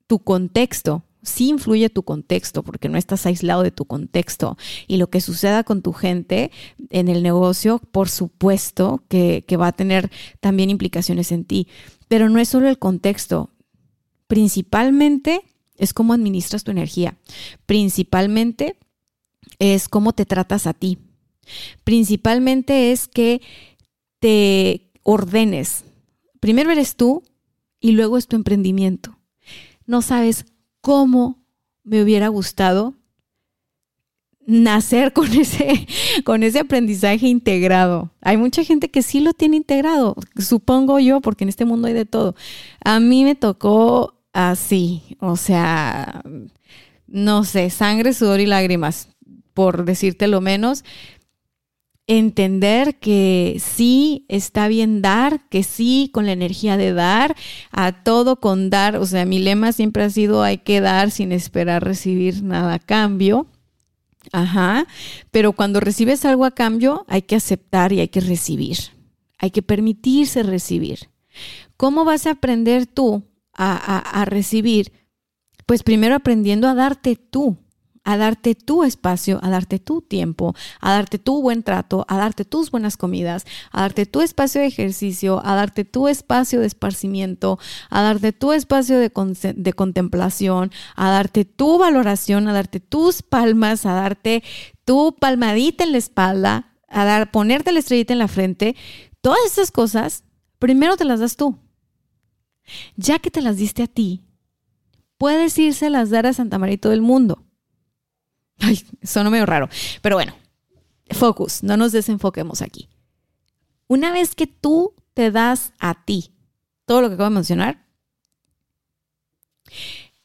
tu 0.08 0.20
contexto. 0.20 1.04
Sí 1.22 1.50
influye 1.50 1.90
tu 1.90 2.04
contexto 2.04 2.64
porque 2.64 2.90
no 2.90 2.98
estás 2.98 3.26
aislado 3.26 3.62
de 3.64 3.72
tu 3.72 3.86
contexto. 3.86 4.58
Y 4.88 4.98
lo 4.98 5.10
que 5.10 5.22
suceda 5.22 5.64
con 5.64 5.82
tu 5.82 5.94
gente 5.94 6.52
en 6.90 7.10
el 7.10 7.22
negocio, 7.22 7.80
por 7.92 8.10
supuesto 8.10 9.04
que, 9.10 9.44
que 9.48 9.58
va 9.58 9.68
a 9.68 9.72
tener 9.74 10.10
también 10.40 10.70
implicaciones 10.70 11.32
en 11.32 11.46
ti. 11.46 11.68
Pero 12.08 12.30
no 12.30 12.40
es 12.40 12.50
solo 12.50 12.70
el 12.70 12.80
contexto. 12.80 13.52
Principalmente 14.28 15.42
es 15.78 15.94
cómo 15.94 16.14
administras 16.14 16.64
tu 16.64 16.72
energía. 16.72 17.18
Principalmente 17.66 18.78
es 19.60 19.90
cómo 19.90 20.14
te 20.14 20.26
tratas 20.26 20.68
a 20.68 20.74
ti. 20.74 20.98
Principalmente 21.84 22.92
es 22.92 23.08
que 23.08 23.42
te 24.20 24.92
ordenes. 25.04 25.84
Primero 26.40 26.72
eres 26.72 26.96
tú 26.96 27.24
y 27.80 27.92
luego 27.92 28.18
es 28.18 28.28
tu 28.28 28.36
emprendimiento. 28.36 29.18
No 29.86 30.02
sabes 30.02 30.46
cómo 30.82 31.44
me 31.84 32.02
hubiera 32.02 32.28
gustado 32.28 32.96
nacer 34.46 35.14
con 35.14 35.32
ese, 35.34 35.88
con 36.26 36.44
ese 36.44 36.60
aprendizaje 36.60 37.28
integrado. 37.28 38.12
Hay 38.22 38.38
mucha 38.38 38.64
gente 38.64 38.90
que 38.90 39.02
sí 39.02 39.20
lo 39.20 39.34
tiene 39.34 39.58
integrado, 39.58 40.16
supongo 40.38 41.00
yo, 41.00 41.22
porque 41.22 41.46
en 41.46 41.50
este 41.50 41.66
mundo 41.66 41.88
hay 41.88 41.94
de 41.94 42.06
todo. 42.06 42.36
A 42.84 43.00
mí 43.00 43.24
me 43.24 43.36
tocó 43.36 44.16
así, 44.34 45.18
o 45.20 45.38
sea, 45.38 46.24
no 47.08 47.44
sé, 47.44 47.70
sangre, 47.70 48.14
sudor 48.14 48.40
y 48.40 48.46
lágrimas, 48.46 49.10
por 49.54 49.86
decirte 49.86 50.28
lo 50.28 50.42
menos, 50.42 50.84
entender 52.10 52.98
que 52.98 53.62
sí 53.64 54.26
está 54.30 54.68
bien 54.68 55.04
dar, 55.04 55.48
que 55.50 55.62
sí 55.62 56.10
con 56.12 56.26
la 56.26 56.32
energía 56.32 56.76
de 56.76 56.92
dar, 56.92 57.36
a 57.72 58.04
todo 58.04 58.40
con 58.40 58.72
dar, 58.72 58.96
o 58.96 59.06
sea, 59.06 59.26
mi 59.26 59.38
lema 59.38 59.72
siempre 59.74 60.04
ha 60.04 60.10
sido 60.10 60.42
hay 60.42 60.58
que 60.58 60.82
dar 60.82 61.12
sin 61.12 61.32
esperar 61.32 61.84
recibir 61.84 62.42
nada 62.42 62.74
a 62.74 62.80
cambio. 62.80 63.46
Ajá, 64.32 64.88
pero 65.30 65.54
cuando 65.54 65.80
recibes 65.80 66.26
algo 66.26 66.46
a 66.46 66.52
cambio 66.52 67.06
hay 67.08 67.22
que 67.22 67.36
aceptar 67.36 67.94
y 67.94 68.00
hay 68.00 68.08
que 68.08 68.22
recibir, 68.22 68.78
hay 69.38 69.52
que 69.52 69.62
permitirse 69.62 70.42
recibir. 70.42 71.10
¿Cómo 71.78 72.06
vas 72.06 72.26
a 72.26 72.32
aprender 72.32 72.88
tú 72.88 73.24
a, 73.54 73.76
a, 73.76 74.22
a 74.22 74.26
recibir? 74.26 74.92
Pues 75.68 75.84
primero 75.84 76.16
aprendiendo 76.16 76.68
a 76.68 76.74
darte 76.74 77.16
tú 77.16 77.58
a 78.04 78.18
darte 78.18 78.56
tu 78.56 78.84
espacio, 78.84 79.40
a 79.44 79.50
darte 79.50 79.80
tu 79.80 80.02
tiempo, 80.02 80.56
a 80.80 80.94
darte 80.94 81.20
tu 81.20 81.42
buen 81.42 81.64
trato, 81.64 82.06
a 82.08 82.18
darte 82.18 82.46
tus 82.46 82.72
buenas 82.72 82.98
comidas, 82.98 83.46
a 83.72 83.82
darte 83.82 84.06
tu 84.06 84.22
espacio 84.22 84.62
de 84.62 84.68
ejercicio, 84.68 85.42
a 85.46 85.56
darte 85.56 85.86
tu 85.86 86.08
espacio 86.08 86.60
de 86.60 86.68
esparcimiento, 86.68 87.60
a 87.90 88.02
darte 88.02 88.34
tu 88.34 88.54
espacio 88.54 88.98
de, 88.98 89.12
de 89.56 89.74
contemplación, 89.74 90.72
a 90.96 91.10
darte 91.10 91.46
tu 91.46 91.78
valoración, 91.78 92.48
a 92.48 92.54
darte 92.54 92.80
tus 92.80 93.22
palmas, 93.22 93.86
a 93.86 93.94
darte 93.94 94.44
tu 94.86 95.16
palmadita 95.20 95.84
en 95.84 95.92
la 95.92 95.98
espalda, 95.98 96.74
a 96.88 97.06
dar, 97.06 97.32
ponerte 97.32 97.72
la 97.72 97.80
estrellita 97.80 98.14
en 98.14 98.20
la 98.20 98.28
frente. 98.28 98.76
Todas 99.22 99.40
esas 99.46 99.72
cosas, 99.72 100.24
primero 100.58 100.98
te 100.98 101.06
las 101.06 101.20
das 101.20 101.36
tú. 101.36 101.60
Ya 102.96 103.20
que 103.20 103.32
te 103.32 103.42
las 103.42 103.58
diste 103.58 103.84
a 103.84 103.88
ti, 103.88 104.24
puedes 105.18 105.58
irse 105.58 105.88
a 105.88 105.90
las 105.90 106.10
dar 106.10 106.26
a 106.26 106.34
Santa 106.34 106.58
María 106.58 106.76
y 106.76 106.78
todo 106.78 106.94
el 106.94 107.02
mundo. 107.02 107.46
Ay, 108.68 108.86
suena 109.04 109.30
medio 109.30 109.46
raro. 109.46 109.70
Pero 110.02 110.16
bueno, 110.16 110.36
focus, 111.12 111.64
no 111.64 111.78
nos 111.78 111.92
desenfoquemos 111.92 112.62
aquí. 112.62 112.90
Una 113.88 114.12
vez 114.12 114.36
que 114.36 114.48
tú 114.48 114.94
te 115.14 115.32
das 115.32 115.74
a 115.80 116.06
ti 116.06 116.34
todo 116.86 117.02
lo 117.02 117.10
que 117.10 117.16
acabo 117.16 117.30
de 117.30 117.36
mencionar, 117.36 117.86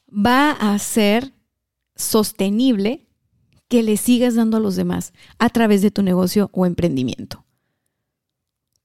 va 0.09 0.51
a 0.51 0.77
ser 0.79 1.33
sostenible 1.95 3.07
que 3.67 3.83
le 3.83 3.97
sigas 3.97 4.35
dando 4.35 4.57
a 4.57 4.59
los 4.59 4.75
demás 4.75 5.13
a 5.37 5.49
través 5.49 5.81
de 5.81 5.91
tu 5.91 6.01
negocio 6.03 6.49
o 6.53 6.65
emprendimiento. 6.65 7.44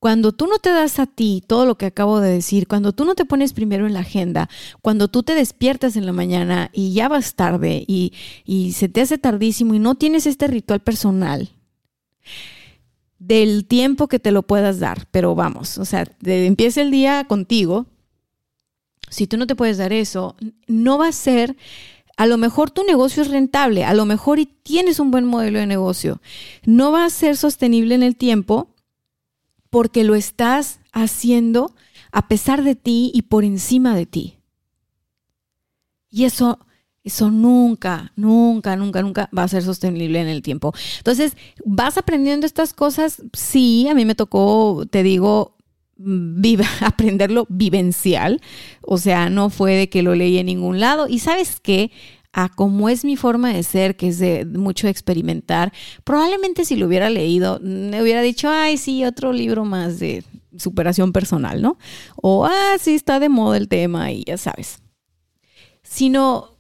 Cuando 0.01 0.33
tú 0.33 0.47
no 0.47 0.59
te 0.59 0.71
das 0.71 0.99
a 0.99 1.05
ti 1.05 1.45
todo 1.47 1.67
lo 1.67 1.77
que 1.77 1.85
acabo 1.85 2.21
de 2.21 2.33
decir, 2.33 2.67
cuando 2.67 2.93
tú 2.93 3.05
no 3.05 3.15
te 3.15 3.27
pones 3.27 3.53
primero 3.53 3.87
en 3.87 3.93
la 3.93 4.01
agenda, 4.01 4.49
cuando 4.81 5.09
tú 5.09 5.23
te 5.23 5.35
despiertas 5.35 5.95
en 5.95 6.07
la 6.07 6.13
mañana 6.13 6.71
y 6.73 6.95
ya 6.95 7.07
vas 7.09 7.35
tarde 7.35 7.85
y, 7.87 8.13
se 8.75 8.89
te 8.89 9.03
hace 9.03 9.19
tardísimo 9.19 9.75
y 9.75 9.79
no 9.79 9.97
tienes 9.97 10.25
este 10.27 10.47
ritual 10.47 10.81
personal 10.81 11.51
del 13.19 13.67
tiempo 13.67 14.09
que 14.09 14.19
te 14.19 14.33
lo 14.33 14.43
puedas 14.43 14.81
dar, 14.81 15.07
pero 15.11 15.35
vamos, 15.35 15.77
o 15.77 15.85
sea, 15.85 16.07
empieza 16.25 16.81
el 16.81 16.91
día 16.91 17.25
contigo, 17.25 17.85
si 19.11 19.27
tú 19.27 19.37
no 19.37 19.47
te 19.47 19.55
puedes 19.55 19.77
dar 19.77 19.93
eso, 19.93 20.35
no 20.67 20.97
va 20.97 21.09
a 21.09 21.13
ser 21.13 21.59
a 22.17 22.27
lo 22.27 22.39
mejor 22.39 22.71
tu 22.71 22.85
negocio 22.85 23.23
es 23.23 23.29
rentable, 23.29 23.85
a 23.85 23.93
lo 23.93 24.07
mejor 24.07 24.39
y 24.39 24.47
tienes 24.47 24.99
un 24.99 25.11
buen 25.11 25.25
modelo 25.25 25.59
de 25.59 25.67
negocio. 25.67 26.21
No 26.65 26.93
va 26.93 27.07
a 27.07 27.11
ser 27.11 27.37
sostenible 27.37 27.95
en 27.95 28.03
el 28.03 28.15
tiempo 28.15 28.75
porque 29.71 30.05
lo 30.05 30.15
estás 30.15 30.81
haciendo 30.93 31.75
a 32.13 32.29
pesar 32.29 32.63
de 32.63 32.75
ti 32.75 33.11
y 33.15 33.23
por 33.23 33.45
encima 33.45 33.95
de 33.95 34.07
ti. 34.07 34.37
Y 36.11 36.25
eso, 36.25 36.59
eso 37.05 37.31
nunca, 37.31 38.13
nunca, 38.17 38.77
nunca, 38.77 39.03
nunca 39.03 39.31
va 39.37 39.45
a 39.45 39.49
ser 39.49 39.63
sostenible 39.63 40.21
en 40.21 40.29
el 40.29 40.43
tiempo. 40.43 40.75
Entonces, 40.99 41.37
vas 41.65 41.97
aprendiendo 41.97 42.47
estas 42.47 42.73
cosas. 42.73 43.23
Sí, 43.33 43.89
a 43.89 43.95
mí 43.95 44.05
me 44.05 44.17
tocó, 44.17 44.85
te 44.91 45.05
digo, 45.05 45.57
aprenderlo 46.81 47.47
vivencial. 47.49 48.41
O 48.83 48.99
sea, 48.99 49.31
no 49.31 49.51
fue 49.51 49.75
de 49.75 49.89
que 49.89 50.03
lo 50.03 50.15
leí 50.17 50.39
en 50.39 50.47
ningún 50.47 50.81
lado. 50.81 51.07
Y 51.09 51.21
sabes 51.21 51.61
qué? 51.61 51.93
A 52.33 52.49
cómo 52.49 52.89
es 52.89 53.05
mi 53.05 53.17
forma 53.17 53.53
de 53.53 53.63
ser, 53.63 53.97
que 53.97 54.09
es 54.09 54.19
de 54.19 54.45
mucho 54.45 54.87
experimentar, 54.87 55.73
probablemente 56.05 56.65
si 56.65 56.77
lo 56.77 56.87
hubiera 56.87 57.11
leído, 57.11 57.59
me 57.63 58.03
hubiera 58.03 58.23
dicho, 58.23 58.49
ay, 58.49 58.77
sí, 58.77 59.05
otro 59.05 59.33
libro 59.33 59.65
más 59.65 59.99
de 59.99 60.25
superación 60.57 61.13
personal, 61.13 61.61
¿no? 61.61 61.77
O, 62.17 62.47
ah, 62.47 62.77
sí, 62.81 62.95
está 62.95 63.19
de 63.21 63.29
moda 63.29 63.57
el 63.57 63.69
tema 63.69 64.13
y 64.13 64.25
ya 64.25 64.37
sabes. 64.37 64.81
Sino, 65.83 66.57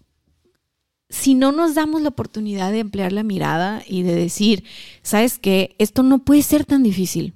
si 1.09 1.35
no 1.35 1.53
nos 1.53 1.75
damos 1.75 2.03
la 2.03 2.09
oportunidad 2.09 2.73
de 2.73 2.81
emplear 2.81 3.13
la 3.13 3.23
mirada 3.23 3.83
y 3.87 4.03
de 4.03 4.15
decir, 4.15 4.65
¿sabes 5.03 5.39
qué? 5.39 5.77
Esto 5.79 6.03
no 6.03 6.21
puede 6.25 6.43
ser 6.43 6.65
tan 6.65 6.83
difícil. 6.83 7.35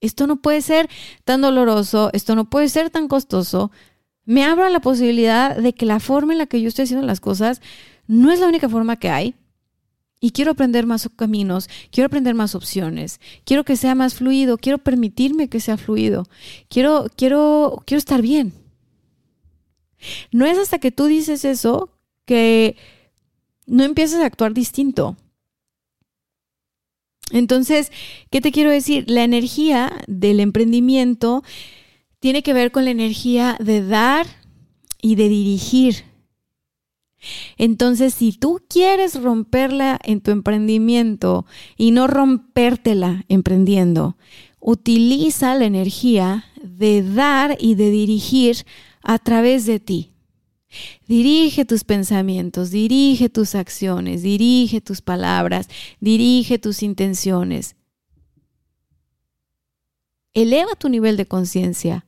Esto 0.00 0.26
no 0.26 0.36
puede 0.36 0.62
ser 0.62 0.88
tan 1.24 1.42
doloroso, 1.42 2.10
esto 2.12 2.34
no 2.34 2.50
puede 2.50 2.68
ser 2.68 2.90
tan 2.90 3.06
costoso, 3.06 3.70
me 4.24 4.44
abro 4.44 4.64
a 4.64 4.70
la 4.70 4.80
posibilidad 4.80 5.56
de 5.56 5.72
que 5.72 5.86
la 5.86 6.00
forma 6.00 6.32
en 6.32 6.38
la 6.38 6.46
que 6.46 6.60
yo 6.60 6.68
estoy 6.68 6.84
haciendo 6.84 7.06
las 7.06 7.20
cosas 7.20 7.60
no 8.06 8.30
es 8.30 8.40
la 8.40 8.46
única 8.46 8.68
forma 8.68 8.96
que 8.96 9.10
hay. 9.10 9.34
Y 10.20 10.30
quiero 10.30 10.52
aprender 10.52 10.86
más 10.86 11.08
caminos, 11.16 11.68
quiero 11.90 12.06
aprender 12.06 12.36
más 12.36 12.54
opciones, 12.54 13.20
quiero 13.44 13.64
que 13.64 13.76
sea 13.76 13.96
más 13.96 14.14
fluido, 14.14 14.56
quiero 14.56 14.78
permitirme 14.78 15.48
que 15.48 15.58
sea 15.58 15.76
fluido, 15.76 16.28
quiero, 16.68 17.06
quiero, 17.16 17.82
quiero 17.86 17.98
estar 17.98 18.22
bien. 18.22 18.52
No 20.30 20.46
es 20.46 20.58
hasta 20.58 20.78
que 20.78 20.92
tú 20.92 21.06
dices 21.06 21.44
eso 21.44 21.90
que 22.24 22.76
no 23.66 23.82
empiezas 23.82 24.20
a 24.20 24.26
actuar 24.26 24.54
distinto. 24.54 25.16
Entonces, 27.32 27.90
¿qué 28.30 28.40
te 28.40 28.52
quiero 28.52 28.70
decir? 28.70 29.04
La 29.08 29.24
energía 29.24 29.90
del 30.06 30.38
emprendimiento 30.38 31.42
tiene 32.22 32.44
que 32.44 32.52
ver 32.52 32.70
con 32.70 32.84
la 32.84 32.92
energía 32.92 33.56
de 33.58 33.84
dar 33.84 34.28
y 35.00 35.16
de 35.16 35.28
dirigir. 35.28 36.04
Entonces, 37.58 38.14
si 38.14 38.30
tú 38.30 38.60
quieres 38.68 39.20
romperla 39.20 39.98
en 40.04 40.20
tu 40.20 40.30
emprendimiento 40.30 41.46
y 41.76 41.90
no 41.90 42.06
rompértela 42.06 43.24
emprendiendo, 43.28 44.16
utiliza 44.60 45.56
la 45.56 45.64
energía 45.64 46.44
de 46.62 47.02
dar 47.02 47.56
y 47.58 47.74
de 47.74 47.90
dirigir 47.90 48.66
a 49.02 49.18
través 49.18 49.66
de 49.66 49.80
ti. 49.80 50.12
Dirige 51.08 51.64
tus 51.64 51.82
pensamientos, 51.82 52.70
dirige 52.70 53.30
tus 53.30 53.56
acciones, 53.56 54.22
dirige 54.22 54.80
tus 54.80 55.02
palabras, 55.02 55.66
dirige 55.98 56.60
tus 56.60 56.84
intenciones. 56.84 57.74
Eleva 60.34 60.76
tu 60.76 60.88
nivel 60.88 61.16
de 61.16 61.26
conciencia 61.26 62.06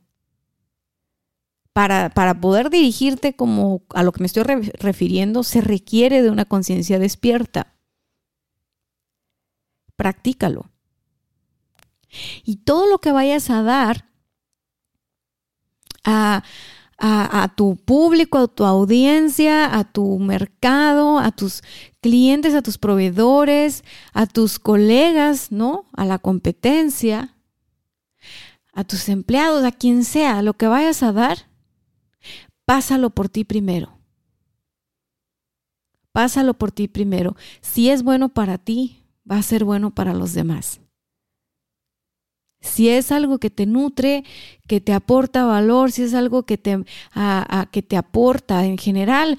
para, 1.74 2.40
poder 2.40 2.70
dirigirte 2.70 3.34
como 3.34 3.82
a 3.90 4.04
lo 4.04 4.12
que 4.12 4.20
me 4.20 4.26
estoy 4.26 4.44
refiriendo, 4.44 5.42
se 5.42 5.60
requiere 5.60 6.22
de 6.22 6.30
una 6.30 6.44
conciencia 6.44 7.00
despierta. 7.00 7.74
Practícalo. 9.96 10.70
Y 12.44 12.58
todo 12.58 12.86
lo 12.86 12.98
que 12.98 13.10
vayas 13.10 13.50
a 13.50 13.62
dar 13.62 14.08
a, 16.04 16.44
a, 16.96 17.52
tu 17.56 17.74
público, 17.74 18.38
a 18.38 18.46
tu 18.46 18.64
audiencia, 18.64 19.76
a 19.76 19.82
tu 19.82 20.20
mercado, 20.20 21.18
a 21.18 21.32
tus 21.32 21.62
clientes, 22.00 22.54
a 22.54 22.62
tus 22.62 22.78
proveedores, 22.78 23.82
a 24.12 24.26
tus 24.26 24.60
colegas, 24.60 25.50
¿no? 25.50 25.88
A 25.92 26.04
la 26.04 26.20
competencia, 26.20 27.36
a 28.72 28.84
tus 28.84 29.08
empleados, 29.08 29.64
a 29.64 29.72
quien 29.72 30.04
sea, 30.04 30.40
lo 30.40 30.54
que 30.54 30.68
vayas 30.68 31.02
a 31.02 31.10
dar, 31.10 31.52
pásalo 32.64 33.10
por 33.10 33.28
ti 33.28 33.44
primero. 33.44 33.98
Pásalo 36.12 36.54
por 36.54 36.70
ti 36.70 36.86
primero. 36.86 37.36
Si 37.60 37.90
es 37.90 38.02
bueno 38.02 38.28
para 38.28 38.58
ti, 38.58 39.04
va 39.30 39.38
a 39.38 39.42
ser 39.42 39.64
bueno 39.64 39.92
para 39.92 40.14
los 40.14 40.32
demás. 40.32 40.80
Si 42.60 42.88
es 42.88 43.12
algo 43.12 43.38
que 43.38 43.50
te 43.50 43.66
nutre, 43.66 44.24
que 44.66 44.80
te 44.80 44.92
aporta 44.92 45.44
valor, 45.44 45.92
si 45.92 46.02
es 46.02 46.14
algo 46.14 46.44
que 46.44 46.56
te, 46.56 46.84
que 47.72 47.82
te 47.82 47.96
aporta 47.96 48.64
en 48.64 48.78
general 48.78 49.38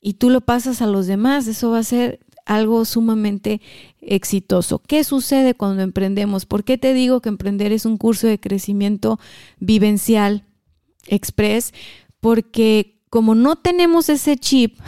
y 0.00 0.14
tú 0.14 0.28
lo 0.30 0.42
pasas 0.42 0.82
a 0.82 0.86
los 0.86 1.06
demás, 1.06 1.46
eso 1.46 1.70
va 1.70 1.78
a 1.78 1.84
ser 1.84 2.20
algo 2.44 2.84
sumamente 2.84 3.60
exitoso. 4.00 4.80
¿Qué 4.80 5.04
sucede 5.04 5.54
cuando 5.54 5.82
emprendemos? 5.82 6.44
¿Por 6.44 6.64
qué 6.64 6.76
te 6.76 6.92
digo 6.92 7.20
que 7.20 7.28
emprender 7.28 7.72
es 7.72 7.86
un 7.86 7.96
curso 7.96 8.26
de 8.26 8.40
crecimiento 8.40 9.18
vivencial 9.60 10.44
express? 11.06 11.72
Porque 12.20 13.00
como 13.10 13.34
no 13.34 13.56
tenemos 13.56 14.08
ese 14.08 14.36
chip, 14.36 14.78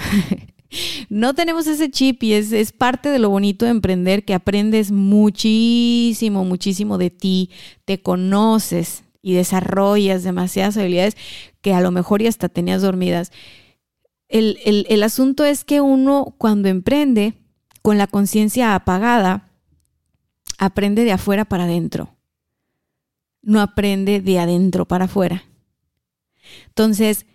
no 1.09 1.35
tenemos 1.35 1.66
ese 1.66 1.90
chip 1.90 2.23
y 2.23 2.35
es, 2.35 2.73
parte 2.73 3.09
de 3.09 3.18
lo 3.18 3.31
bonito 3.31 3.64
de 3.64 3.73
emprender, 3.73 4.25
que 4.25 4.35
aprendes 4.35 4.92
muchísimo, 4.92 6.45
muchísimo 6.45 6.99
de 6.99 7.11
ti, 7.11 7.51
te 7.85 8.01
conoces 8.01 9.05
y 9.21 9.35
desarrollas 9.35 10.23
demasiadas 10.23 10.77
habilidades 10.77 11.16
que 11.61 11.75
a 11.75 11.81
lo 11.81 11.90
mejor 11.90 12.23
ya 12.23 12.29
hasta 12.29 12.49
tenías 12.49 12.83
dormidas. 12.83 13.33
El, 14.29 14.59
el 14.64 15.03
asunto 15.03 15.45
es 15.45 15.64
que 15.64 15.81
uno 15.81 16.35
cuando 16.38 16.68
emprende 16.68 17.35
con 17.83 17.99
la 17.99 18.07
conciencia 18.07 18.75
apagada, 18.75 19.51
aprende 20.59 21.05
de 21.05 21.12
afuera 21.12 21.45
para 21.45 21.64
adentro, 21.64 22.16
no 23.42 23.61
aprende 23.61 24.21
de 24.21 24.38
adentro 24.38 24.87
para 24.87 25.07
afuera. 25.07 25.45
Entonces, 26.69 27.27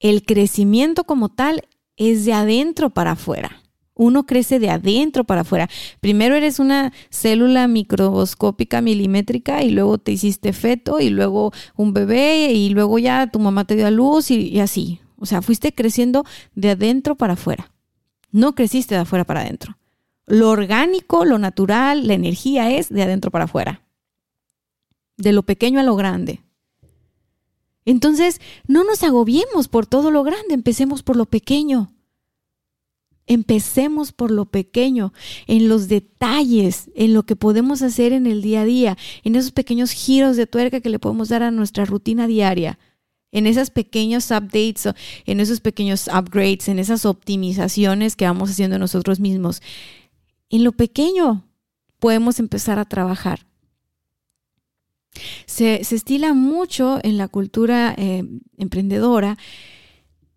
el 0.00 0.24
crecimiento 0.24 1.04
como 1.04 1.28
tal 1.28 1.62
es 1.96 2.24
de 2.24 2.32
adentro 2.32 2.90
para 2.90 3.12
afuera. 3.12 3.62
Uno 3.94 4.26
crece 4.26 4.60
de 4.60 4.70
adentro 4.70 5.24
para 5.24 5.40
afuera. 5.40 5.68
Primero 6.00 6.36
eres 6.36 6.60
una 6.60 6.92
célula 7.10 7.66
microscópica 7.66 8.80
milimétrica 8.80 9.64
y 9.64 9.70
luego 9.70 9.98
te 9.98 10.12
hiciste 10.12 10.52
feto 10.52 11.00
y 11.00 11.10
luego 11.10 11.52
un 11.74 11.92
bebé 11.92 12.52
y 12.52 12.68
luego 12.68 13.00
ya 13.00 13.26
tu 13.26 13.40
mamá 13.40 13.64
te 13.64 13.74
dio 13.74 13.88
a 13.88 13.90
luz 13.90 14.30
y, 14.30 14.48
y 14.48 14.60
así. 14.60 15.00
O 15.16 15.26
sea, 15.26 15.42
fuiste 15.42 15.74
creciendo 15.74 16.24
de 16.54 16.70
adentro 16.70 17.16
para 17.16 17.32
afuera. 17.32 17.72
No 18.30 18.54
creciste 18.54 18.94
de 18.94 19.00
afuera 19.00 19.24
para 19.24 19.40
adentro. 19.40 19.76
Lo 20.26 20.50
orgánico, 20.50 21.24
lo 21.24 21.38
natural, 21.38 22.06
la 22.06 22.14
energía 22.14 22.70
es 22.70 22.90
de 22.90 23.02
adentro 23.02 23.30
para 23.30 23.46
afuera. 23.46 23.82
De 25.16 25.32
lo 25.32 25.42
pequeño 25.42 25.80
a 25.80 25.82
lo 25.82 25.96
grande. 25.96 26.44
Entonces, 27.88 28.42
no 28.66 28.84
nos 28.84 29.02
agobiemos 29.02 29.66
por 29.68 29.86
todo 29.86 30.10
lo 30.10 30.22
grande, 30.22 30.52
empecemos 30.52 31.02
por 31.02 31.16
lo 31.16 31.24
pequeño. 31.24 31.90
Empecemos 33.26 34.12
por 34.12 34.30
lo 34.30 34.44
pequeño, 34.44 35.14
en 35.46 35.70
los 35.70 35.88
detalles, 35.88 36.90
en 36.94 37.14
lo 37.14 37.22
que 37.22 37.34
podemos 37.34 37.80
hacer 37.80 38.12
en 38.12 38.26
el 38.26 38.42
día 38.42 38.60
a 38.60 38.64
día, 38.66 38.98
en 39.24 39.36
esos 39.36 39.52
pequeños 39.52 39.92
giros 39.92 40.36
de 40.36 40.46
tuerca 40.46 40.82
que 40.82 40.90
le 40.90 40.98
podemos 40.98 41.30
dar 41.30 41.42
a 41.42 41.50
nuestra 41.50 41.86
rutina 41.86 42.26
diaria, 42.26 42.78
en 43.32 43.46
esos 43.46 43.70
pequeños 43.70 44.30
updates, 44.32 44.94
en 45.24 45.40
esos 45.40 45.60
pequeños 45.60 46.08
upgrades, 46.08 46.68
en 46.68 46.78
esas 46.78 47.06
optimizaciones 47.06 48.16
que 48.16 48.26
vamos 48.26 48.50
haciendo 48.50 48.78
nosotros 48.78 49.18
mismos. 49.18 49.62
En 50.50 50.62
lo 50.62 50.72
pequeño 50.72 51.42
podemos 51.98 52.38
empezar 52.38 52.78
a 52.78 52.84
trabajar. 52.84 53.47
Se, 55.46 55.80
estila 55.80 56.34
mucho 56.34 56.98
en 57.02 57.16
la 57.18 57.28
cultura 57.28 57.94
eh, 57.96 58.24
emprendedora, 58.56 59.36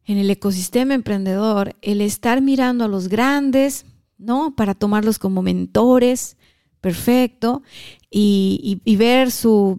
en 0.06 0.18
el 0.18 0.30
ecosistema 0.30 0.94
emprendedor, 0.94 1.76
el 1.82 2.02
estar 2.02 2.42
mirando 2.42 2.86
a 2.86 2.88
los 2.88 3.08
grandes, 3.08 3.86
¿no? 4.18 4.56
Para 4.56 4.74
tomarlos 4.74 5.20
como 5.20 5.42
mentores, 5.42 6.38
perfecto, 6.82 7.64
y, 8.10 8.82
ver 8.98 9.32
su 9.32 9.78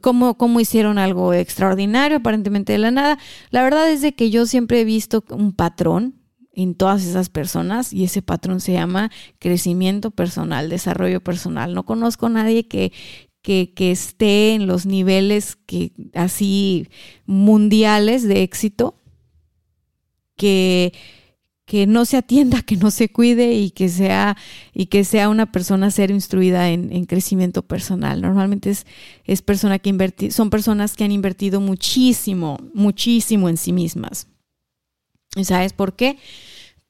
Cómo, 0.00 0.38
cómo, 0.38 0.58
hicieron 0.58 0.96
algo 0.96 1.34
extraordinario, 1.34 2.16
aparentemente 2.16 2.72
de 2.72 2.78
la 2.78 2.90
nada. 2.90 3.18
La 3.50 3.62
verdad 3.62 3.90
es 3.90 4.00
de 4.00 4.14
que 4.14 4.30
yo 4.30 4.46
siempre 4.46 4.80
he 4.80 4.84
visto 4.84 5.22
un 5.28 5.52
patrón 5.52 6.14
en 6.54 6.74
todas 6.74 7.04
esas 7.04 7.28
personas 7.28 7.92
y 7.92 8.04
ese 8.04 8.22
patrón 8.22 8.60
se 8.60 8.72
llama 8.72 9.10
crecimiento 9.38 10.10
personal, 10.10 10.68
desarrollo 10.68 11.22
personal. 11.22 11.74
No 11.74 11.84
conozco 11.84 12.26
a 12.26 12.30
nadie 12.30 12.68
que, 12.68 12.92
que, 13.42 13.72
esté 13.76 14.54
en 14.54 14.66
los 14.66 14.86
niveles 14.86 15.56
que, 15.66 15.92
así 16.14 16.88
mundiales 17.26 18.26
de 18.26 18.42
éxito, 18.42 18.94
que, 20.36 20.92
que 21.66 21.86
no 21.86 22.04
se 22.04 22.16
atienda, 22.16 22.62
que 22.62 22.76
no 22.76 22.90
se 22.90 23.10
cuide 23.10 23.52
y 23.54 23.70
que 23.70 23.88
sea, 23.88 24.36
y 24.72 24.86
que 24.86 25.04
sea 25.04 25.28
una 25.28 25.50
persona 25.50 25.90
ser 25.90 26.10
instruida 26.10 26.70
en, 26.70 27.04
crecimiento 27.06 27.62
personal. 27.62 28.22
Normalmente 28.22 28.70
es, 28.70 28.86
es 29.24 29.42
persona 29.42 29.78
que 29.78 30.30
son 30.30 30.48
personas 30.48 30.94
que 30.94 31.04
han 31.04 31.12
invertido 31.12 31.60
muchísimo, 31.60 32.58
muchísimo 32.74 33.48
en 33.48 33.56
sí 33.56 33.72
mismas. 33.72 34.28
¿Sabes 35.42 35.72
por 35.72 35.96
qué? 35.96 36.18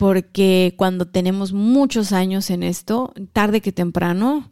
Porque 0.02 0.74
cuando 0.76 1.06
tenemos 1.06 1.52
muchos 1.52 2.10
años 2.10 2.50
en 2.50 2.64
esto, 2.64 3.14
tarde 3.32 3.60
que 3.60 3.70
temprano, 3.70 4.50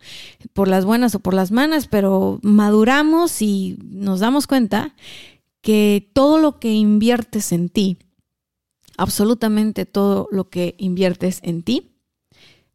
por 0.52 0.68
las 0.68 0.84
buenas 0.84 1.16
o 1.16 1.18
por 1.18 1.34
las 1.34 1.50
malas, 1.50 1.88
pero 1.88 2.38
maduramos 2.44 3.42
y 3.42 3.76
nos 3.82 4.20
damos 4.20 4.46
cuenta 4.46 4.94
que 5.60 6.08
todo 6.14 6.38
lo 6.38 6.60
que 6.60 6.74
inviertes 6.74 7.50
en 7.50 7.68
ti, 7.68 7.98
absolutamente 8.96 9.86
todo 9.86 10.28
lo 10.30 10.50
que 10.50 10.76
inviertes 10.78 11.40
en 11.42 11.64
ti, 11.64 11.96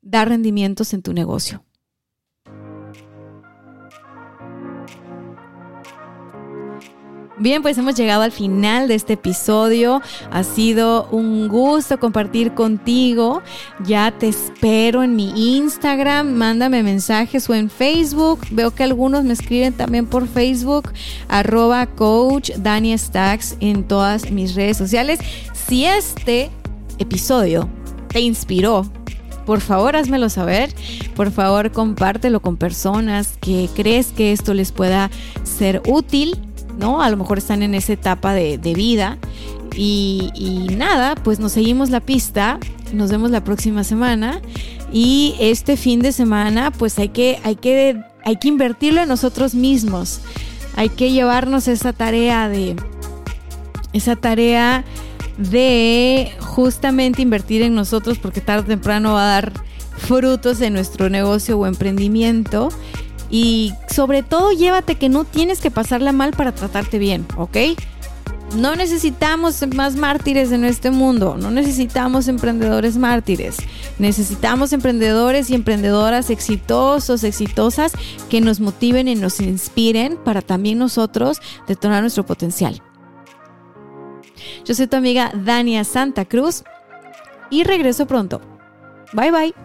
da 0.01 0.25
rendimientos 0.25 0.93
en 0.93 1.01
tu 1.01 1.13
negocio. 1.13 1.63
Bien, 7.37 7.61
pues 7.61 7.77
hemos 7.77 7.95
llegado 7.95 8.23
al 8.23 8.31
final 8.31 8.87
de 8.87 8.95
este 8.95 9.13
episodio. 9.13 10.01
Ha 10.31 10.43
sido 10.45 11.09
un 11.11 11.49
gusto 11.49 11.99
compartir 11.99 12.53
contigo. 12.53 13.41
Ya 13.85 14.11
te 14.17 14.29
espero 14.29 15.03
en 15.03 15.17
mi 15.17 15.57
Instagram. 15.57 16.33
Mándame 16.33 16.81
mensajes 16.81 17.49
o 17.49 17.53
en 17.53 17.69
Facebook. 17.69 18.39
Veo 18.51 18.71
que 18.71 18.83
algunos 18.83 19.25
me 19.25 19.33
escriben 19.33 19.73
también 19.73 20.05
por 20.05 20.29
Facebook. 20.29 20.93
Arroba 21.27 21.85
coach 21.87 22.51
Stacks 22.97 23.57
en 23.59 23.83
todas 23.83 24.31
mis 24.31 24.55
redes 24.55 24.77
sociales. 24.77 25.19
Si 25.53 25.83
este 25.83 26.49
episodio 26.99 27.67
te 28.07 28.21
inspiró, 28.21 28.89
por 29.45 29.59
favor 29.59 29.97
házmelo 29.97 30.29
saber, 30.29 30.73
por 31.15 31.31
favor 31.31 31.71
compártelo 31.71 32.41
con 32.41 32.55
personas 32.55 33.37
que 33.41 33.69
crees 33.75 34.07
que 34.13 34.31
esto 34.31 34.53
les 34.53 34.71
pueda 34.71 35.11
ser 35.43 35.81
útil, 35.85 36.39
¿no? 36.77 37.01
A 37.01 37.09
lo 37.09 37.17
mejor 37.17 37.37
están 37.37 37.63
en 37.63 37.73
esa 37.73 37.93
etapa 37.93 38.33
de, 38.33 38.57
vida. 38.75 39.17
Y, 39.75 40.67
nada, 40.77 41.15
pues 41.15 41.39
nos 41.39 41.51
seguimos 41.51 41.89
la 41.89 41.99
pista, 41.99 42.59
nos 42.93 43.11
vemos 43.11 43.31
la 43.31 43.43
próxima 43.43 43.83
semana 43.83 44.41
y 44.93 45.35
este 45.39 45.75
fin 45.75 45.99
de 45.99 46.11
semana 46.11 46.71
pues 46.71 46.97
hay 46.99 47.09
que, 47.09 47.39
hay 47.43 47.55
que, 47.55 48.01
hay 48.23 48.37
que 48.37 48.47
invertirlo 48.47 49.01
en 49.01 49.09
nosotros 49.09 49.53
mismos, 49.53 50.21
hay 50.77 50.87
que 50.89 51.11
llevarnos 51.11 51.67
esa 51.67 51.91
tarea 51.91 52.47
de, 52.47 52.77
esa 53.91 54.15
tarea 54.15 54.85
de 55.37 56.31
justamente 56.39 57.21
invertir 57.21 57.61
en 57.61 57.75
nosotros 57.75 58.17
porque 58.17 58.39
tarde 58.39 58.61
o 58.61 58.67
temprano 58.67 59.13
va 59.13 59.23
a 59.23 59.33
dar 59.33 59.53
frutos 59.97 60.61
en 60.61 60.73
nuestro 60.73 61.09
negocio 61.09 61.57
o 61.57 61.65
emprendimiento. 61.65 62.69
Y 63.29 63.73
sobre 63.89 64.23
todo 64.23 64.51
llévate 64.51 64.95
que 64.95 65.09
no 65.09 65.23
tienes 65.23 65.61
que 65.61 65.71
pasarla 65.71 66.11
mal 66.11 66.31
para 66.31 66.53
tratarte 66.53 66.99
bien, 66.99 67.25
¿ok? 67.37 67.57
No 68.55 68.75
necesitamos 68.75 69.61
más 69.73 69.95
mártires 69.95 70.51
en 70.51 70.63
este 70.63 70.91
mundo, 70.91 71.35
no 71.37 71.51
necesitamos 71.51 72.27
emprendedores 72.27 72.95
mártires, 72.95 73.57
necesitamos 73.97 74.71
emprendedores 74.71 75.49
y 75.49 75.55
emprendedoras 75.55 76.29
exitosos, 76.29 77.23
exitosas 77.23 77.91
que 78.29 78.39
nos 78.39 78.61
motiven 78.61 79.07
y 79.07 79.15
nos 79.15 79.41
inspiren 79.41 80.17
para 80.23 80.41
también 80.41 80.77
nosotros 80.77 81.41
detonar 81.67 82.01
nuestro 82.01 82.25
potencial. 82.25 82.81
Yo 84.63 84.73
soy 84.73 84.87
tu 84.87 84.95
amiga 84.95 85.31
Dania 85.33 85.83
Santa 85.83 86.23
Cruz 86.23 86.63
y 87.49 87.63
regreso 87.63 88.05
pronto. 88.05 88.41
Bye 89.13 89.31
bye. 89.31 89.64